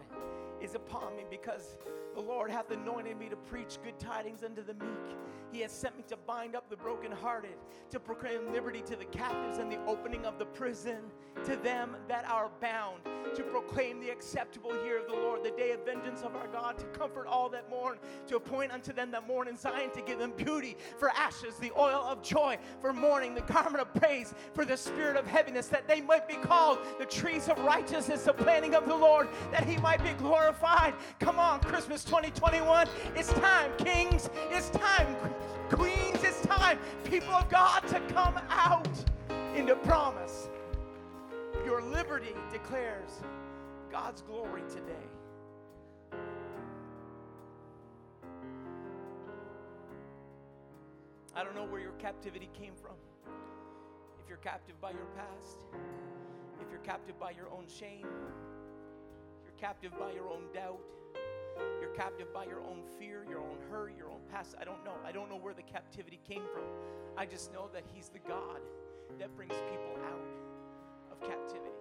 is 0.62 0.76
upon 0.76 1.18
me 1.18 1.24
because 1.30 1.76
the 2.14 2.22
Lord 2.22 2.52
hath 2.52 2.72
anointed 2.72 3.18
me 3.18 3.30
to 3.30 3.36
preach 3.36 3.78
good 3.84 4.00
tidings 4.00 4.44
unto 4.44 4.64
the 4.64 4.74
meek. 4.74 5.18
He 5.52 5.60
has 5.62 5.72
sent 5.72 5.98
me 5.98 6.04
to 6.08 6.18
bind 6.18 6.56
up 6.56 6.70
the 6.70 6.78
brokenhearted, 6.78 7.58
to 7.90 8.00
proclaim 8.00 8.52
liberty 8.54 8.82
to 8.88 8.96
the 8.96 9.06
captives 9.06 9.58
and 9.58 9.72
the 9.72 9.84
opening 9.86 10.26
of 10.26 10.40
the 10.40 10.46
prison 10.46 11.02
to 11.46 11.56
them 11.58 11.96
that 12.08 12.26
are 12.30 12.50
bound, 12.62 13.02
to 13.36 13.44
proclaim 13.44 14.00
the 14.00 14.10
acceptable 14.10 14.74
year 14.84 15.00
of 15.00 15.08
the 15.08 15.14
Lord, 15.14 15.44
the 15.44 15.52
the 15.52 15.62
day 15.62 15.72
of 15.72 15.86
vengeance 15.86 16.22
of 16.22 16.36
our 16.36 16.48
God, 16.48 16.78
to 16.80 16.86
comfort 16.86 17.28
all 17.28 17.50
that 17.50 17.70
mourn, 17.70 17.98
to 18.28 18.36
appoint 18.36 18.72
unto 18.72 18.94
them 18.94 19.12
that 19.12 19.28
mourn 19.28 19.48
in 19.48 19.58
Zion, 19.58 19.92
to 19.92 20.02
give 20.02 20.20
them 20.20 20.34
beauty 20.36 20.78
for 20.98 21.10
ashes, 21.10 21.56
the 21.58 21.72
oil 21.78 22.04
of 22.08 22.22
joy 22.22 22.58
for 22.80 22.94
mourning, 22.94 23.36
the 23.36 23.42
garment 23.42 23.82
of 23.82 23.94
praise 23.94 24.34
for 24.54 24.66
the 24.66 24.78
spirit 24.78 25.18
of 25.18 25.28
heaviness, 25.28 25.68
that 25.68 25.88
they 25.88 26.02
might 26.02 26.28
be 26.28 26.36
called 26.36 26.80
the 27.00 27.06
trees 27.06 27.50
of 27.50 27.60
righteousness, 27.60 28.24
the 28.24 28.34
planting 28.34 28.76
of 28.76 28.88
the 28.88 28.96
Lord, 28.96 29.28
that 29.52 29.66
he 29.66 29.78
might 29.78 30.04
be 30.04 30.14
glorified. 30.14 30.94
Come 31.20 31.40
on, 31.40 31.60
Christmas 31.62 32.01
2021. 32.04 32.88
It's 33.16 33.32
time, 33.34 33.72
kings. 33.78 34.30
It's 34.50 34.70
time, 34.70 35.16
queens. 35.70 36.24
It's 36.24 36.42
time, 36.42 36.80
people 37.04 37.34
of 37.34 37.50
God, 37.50 37.88
to 37.88 38.00
come 38.14 38.40
out 38.50 38.88
into 39.56 39.76
promise. 39.76 40.50
Your 41.66 41.82
liberty 41.82 42.34
declares 42.52 43.10
God's 43.92 44.22
glory 44.22 44.64
today. 44.70 45.08
I 51.36 51.44
don't 51.44 51.56
know 51.56 51.66
where 51.66 51.82
your 51.82 51.94
captivity 51.94 52.50
came 52.54 52.74
from. 52.82 52.96
If 54.22 54.28
you're 54.28 54.38
captive 54.40 54.80
by 54.82 54.92
your 54.92 55.08
past, 55.16 55.60
if 56.62 56.70
you're 56.70 56.82
captive 56.82 57.20
by 57.20 57.32
your 57.32 57.50
own 57.50 57.66
shame, 57.68 58.06
if 58.06 59.46
you're 59.46 59.60
captive 59.60 59.92
by 59.98 60.12
your 60.12 60.28
own 60.28 60.44
doubt, 60.54 60.80
you're 61.80 61.90
captive 61.96 62.34
by 62.34 62.46
your 62.46 62.62
own 62.62 62.84
fear, 63.00 63.26
your 63.30 63.40
own 63.40 63.58
hurt, 63.70 63.94
your 63.98 64.10
own 64.10 64.22
past. 64.32 64.56
I 64.60 64.64
don't 64.64 64.84
know. 64.86 64.94
I 65.06 65.12
don't 65.12 65.30
know 65.30 65.38
where 65.38 65.54
the 65.54 65.64
captivity 65.64 66.20
came 66.28 66.44
from. 66.54 66.64
I 67.18 67.26
just 67.26 67.52
know 67.54 67.70
that 67.74 67.84
He's 67.94 68.10
the 68.10 68.20
God 68.20 68.62
that 69.20 69.36
brings 69.36 69.54
people 69.70 69.98
out 70.06 70.28
of 71.12 71.20
captivity. 71.22 71.72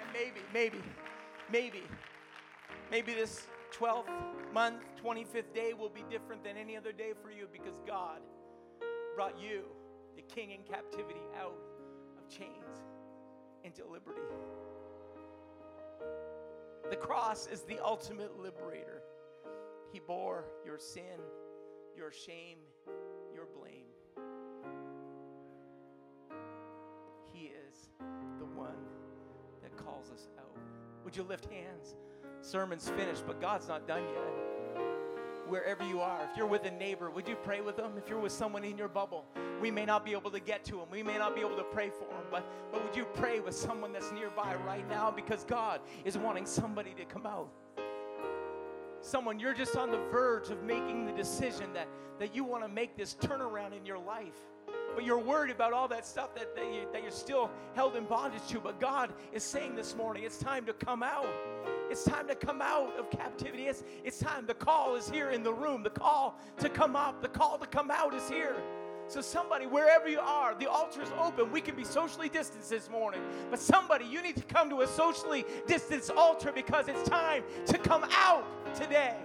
And 0.00 0.08
maybe, 0.12 0.40
maybe, 0.52 0.82
maybe, 1.50 1.82
maybe 2.90 3.14
this 3.14 3.46
12th 3.78 4.04
month, 4.52 4.82
25th 5.04 5.54
day 5.54 5.72
will 5.72 5.88
be 5.88 6.04
different 6.10 6.42
than 6.42 6.56
any 6.56 6.76
other 6.76 6.92
day 6.92 7.12
for 7.22 7.30
you 7.30 7.46
because 7.52 7.78
God 7.86 8.20
brought 9.14 9.38
you, 9.40 9.62
the 10.16 10.22
king 10.22 10.52
in 10.52 10.62
captivity, 10.62 11.20
out 11.40 11.54
chains 12.28 12.84
into 13.64 13.84
liberty. 13.86 14.20
The 16.90 16.96
cross 16.96 17.46
is 17.46 17.62
the 17.62 17.78
ultimate 17.84 18.38
liberator. 18.38 19.02
He 19.92 20.00
bore 20.00 20.44
your 20.64 20.78
sin, 20.78 21.20
your 21.96 22.10
shame, 22.10 22.58
your 23.34 23.46
blame. 23.58 23.86
He 27.32 27.46
is 27.46 27.90
the 28.38 28.46
one 28.46 28.76
that 29.62 29.76
calls 29.76 30.10
us 30.10 30.28
out. 30.38 30.56
Would 31.04 31.16
you 31.16 31.22
lift 31.22 31.46
hands? 31.46 31.96
Sermon's 32.40 32.88
finished, 32.90 33.24
but 33.26 33.40
God's 33.40 33.68
not 33.68 33.86
done 33.86 34.02
yet. 34.02 34.57
Wherever 35.48 35.82
you 35.84 36.00
are, 36.00 36.20
if 36.30 36.36
you're 36.36 36.46
with 36.46 36.64
a 36.66 36.70
neighbor, 36.70 37.10
would 37.10 37.26
you 37.26 37.36
pray 37.36 37.60
with 37.60 37.76
them? 37.76 37.92
If 37.96 38.08
you're 38.08 38.18
with 38.18 38.32
someone 38.32 38.64
in 38.64 38.76
your 38.76 38.88
bubble, 38.88 39.24
we 39.60 39.70
may 39.70 39.84
not 39.84 40.04
be 40.04 40.12
able 40.12 40.30
to 40.30 40.40
get 40.40 40.64
to 40.66 40.72
them. 40.72 40.86
We 40.90 41.02
may 41.02 41.16
not 41.16 41.34
be 41.34 41.40
able 41.40 41.56
to 41.56 41.64
pray 41.64 41.90
for 41.90 42.06
them, 42.08 42.24
but, 42.30 42.44
but 42.70 42.84
would 42.84 42.94
you 42.94 43.06
pray 43.14 43.40
with 43.40 43.54
someone 43.54 43.92
that's 43.92 44.12
nearby 44.12 44.56
right 44.66 44.86
now? 44.88 45.10
Because 45.10 45.44
God 45.44 45.80
is 46.04 46.18
wanting 46.18 46.44
somebody 46.44 46.92
to 46.94 47.04
come 47.04 47.26
out 47.26 47.48
someone 49.00 49.38
you're 49.38 49.54
just 49.54 49.76
on 49.76 49.90
the 49.90 49.98
verge 50.10 50.50
of 50.50 50.62
making 50.64 51.06
the 51.06 51.12
decision 51.12 51.72
that, 51.72 51.88
that 52.18 52.34
you 52.34 52.44
want 52.44 52.62
to 52.62 52.68
make 52.68 52.96
this 52.96 53.14
turnaround 53.20 53.76
in 53.76 53.84
your 53.86 53.98
life 53.98 54.34
but 54.94 55.04
you're 55.04 55.18
worried 55.18 55.50
about 55.50 55.72
all 55.72 55.86
that 55.86 56.04
stuff 56.04 56.34
that, 56.34 56.54
that, 56.56 56.66
you, 56.72 56.86
that 56.92 57.02
you're 57.02 57.10
still 57.10 57.50
held 57.74 57.96
in 57.96 58.04
bondage 58.04 58.46
to 58.48 58.58
but 58.58 58.80
god 58.80 59.12
is 59.32 59.42
saying 59.42 59.74
this 59.76 59.96
morning 59.96 60.24
it's 60.24 60.38
time 60.38 60.64
to 60.66 60.72
come 60.72 61.02
out 61.02 61.28
it's 61.90 62.04
time 62.04 62.26
to 62.28 62.34
come 62.34 62.60
out 62.60 62.96
of 62.98 63.10
captivity 63.10 63.66
it's, 63.66 63.82
it's 64.04 64.18
time 64.18 64.46
the 64.46 64.54
call 64.54 64.94
is 64.94 65.08
here 65.08 65.30
in 65.30 65.42
the 65.42 65.52
room 65.52 65.82
the 65.82 65.90
call 65.90 66.38
to 66.58 66.68
come 66.68 66.96
up 66.96 67.22
the 67.22 67.28
call 67.28 67.58
to 67.58 67.66
come 67.66 67.90
out 67.90 68.14
is 68.14 68.28
here 68.28 68.56
so, 69.08 69.22
somebody, 69.22 69.64
wherever 69.64 70.06
you 70.06 70.20
are, 70.20 70.54
the 70.54 70.70
altar 70.70 71.00
is 71.00 71.10
open. 71.18 71.50
We 71.50 71.62
can 71.62 71.74
be 71.74 71.84
socially 71.84 72.28
distanced 72.28 72.68
this 72.68 72.90
morning. 72.90 73.22
But 73.50 73.58
somebody, 73.58 74.04
you 74.04 74.20
need 74.22 74.36
to 74.36 74.42
come 74.42 74.68
to 74.68 74.82
a 74.82 74.86
socially 74.86 75.46
distanced 75.66 76.10
altar 76.10 76.52
because 76.52 76.88
it's 76.88 77.08
time 77.08 77.42
to 77.66 77.78
come 77.78 78.04
out 78.12 78.44
today. 78.74 79.16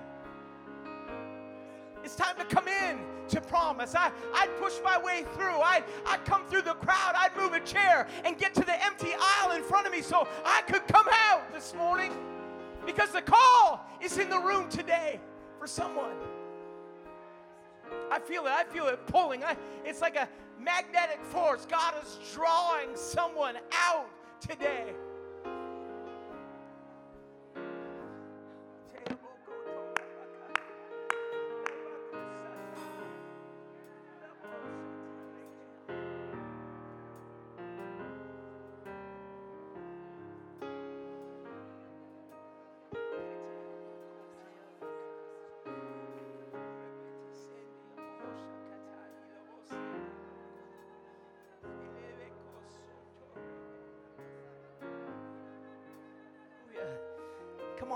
It's 2.01 2.15
time 2.15 2.37
to 2.37 2.45
come 2.45 2.69
in 2.69 2.99
to 3.27 3.41
promise. 3.41 3.93
I, 3.93 4.11
I'd 4.33 4.57
push 4.57 4.75
my 4.85 4.97
way 4.97 5.25
through. 5.35 5.59
I'd, 5.59 5.83
I'd 6.05 6.23
come 6.23 6.45
through 6.45 6.61
the 6.61 6.75
crowd. 6.75 7.15
I'd 7.17 7.35
move 7.35 7.51
a 7.51 7.59
chair 7.59 8.07
and 8.23 8.37
get 8.37 8.53
to 8.55 8.61
the 8.61 8.81
empty 8.85 9.11
aisle 9.19 9.51
in 9.51 9.63
front 9.63 9.85
of 9.85 9.91
me 9.91 10.01
so 10.01 10.29
I 10.45 10.61
could 10.61 10.87
come 10.87 11.07
out 11.11 11.51
this 11.53 11.73
morning 11.73 12.13
because 12.85 13.11
the 13.11 13.21
call 13.21 13.85
is 14.01 14.17
in 14.17 14.29
the 14.29 14.39
room 14.39 14.69
today 14.69 15.19
for 15.59 15.67
someone. 15.67 16.15
I 18.11 18.19
feel 18.19 18.45
it. 18.45 18.51
I 18.51 18.63
feel 18.63 18.87
it 18.87 19.05
pulling. 19.07 19.43
I, 19.43 19.55
it's 19.85 20.01
like 20.01 20.15
a 20.15 20.27
magnetic 20.59 21.23
force. 21.25 21.65
God 21.65 21.93
is 22.03 22.19
drawing 22.33 22.95
someone 22.95 23.55
out 23.71 24.07
today. 24.39 24.93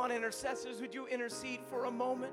Intercessors, 0.05 0.79
would 0.79 0.93
you 0.93 1.05
intercede 1.07 1.59
for 1.69 1.85
a 1.85 1.91
moment? 1.91 2.31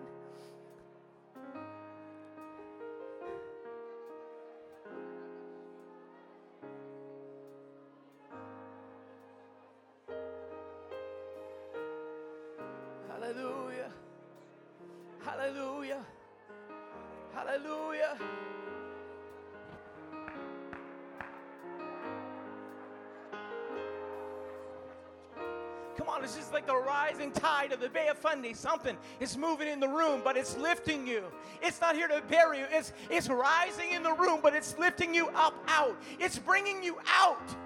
Tide 27.65 27.73
of 27.73 27.81
the 27.81 27.89
Bay 27.89 28.09
of 28.09 28.19
Fundy. 28.19 28.55
Something 28.55 28.97
is 29.21 29.37
moving 29.37 29.69
in 29.69 29.81
the 29.81 29.89
room, 29.89 30.21
but 30.23 30.37
it's 30.37 30.57
lifting 30.57 31.07
you. 31.07 31.25
It's 31.63 31.81
not 31.81 31.95
here 31.95 32.09
to 32.09 32.23
bury 32.29 32.59
you. 32.59 32.67
It's, 32.71 32.93
it's 33.11 33.29
rising 33.29 33.93
in 33.93 34.03
the 34.03 34.13
room, 34.13 34.41
but 34.43 34.55
it's 34.55 34.79
lifting 34.79 35.15
you 35.15 35.29
up 35.29 35.55
out. 35.69 35.97
It's 36.19 36.39
bringing 36.39 36.83
you 36.83 36.99
out. 37.07 37.57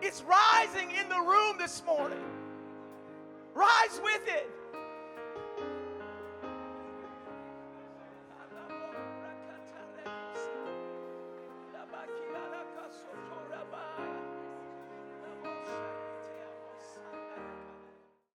It's 0.00 0.22
rising 0.22 0.90
in 0.90 1.08
the 1.08 1.20
room 1.20 1.56
this 1.58 1.82
morning. 1.86 2.18
Rise 3.54 4.00
with 4.02 4.22
it. 4.26 4.50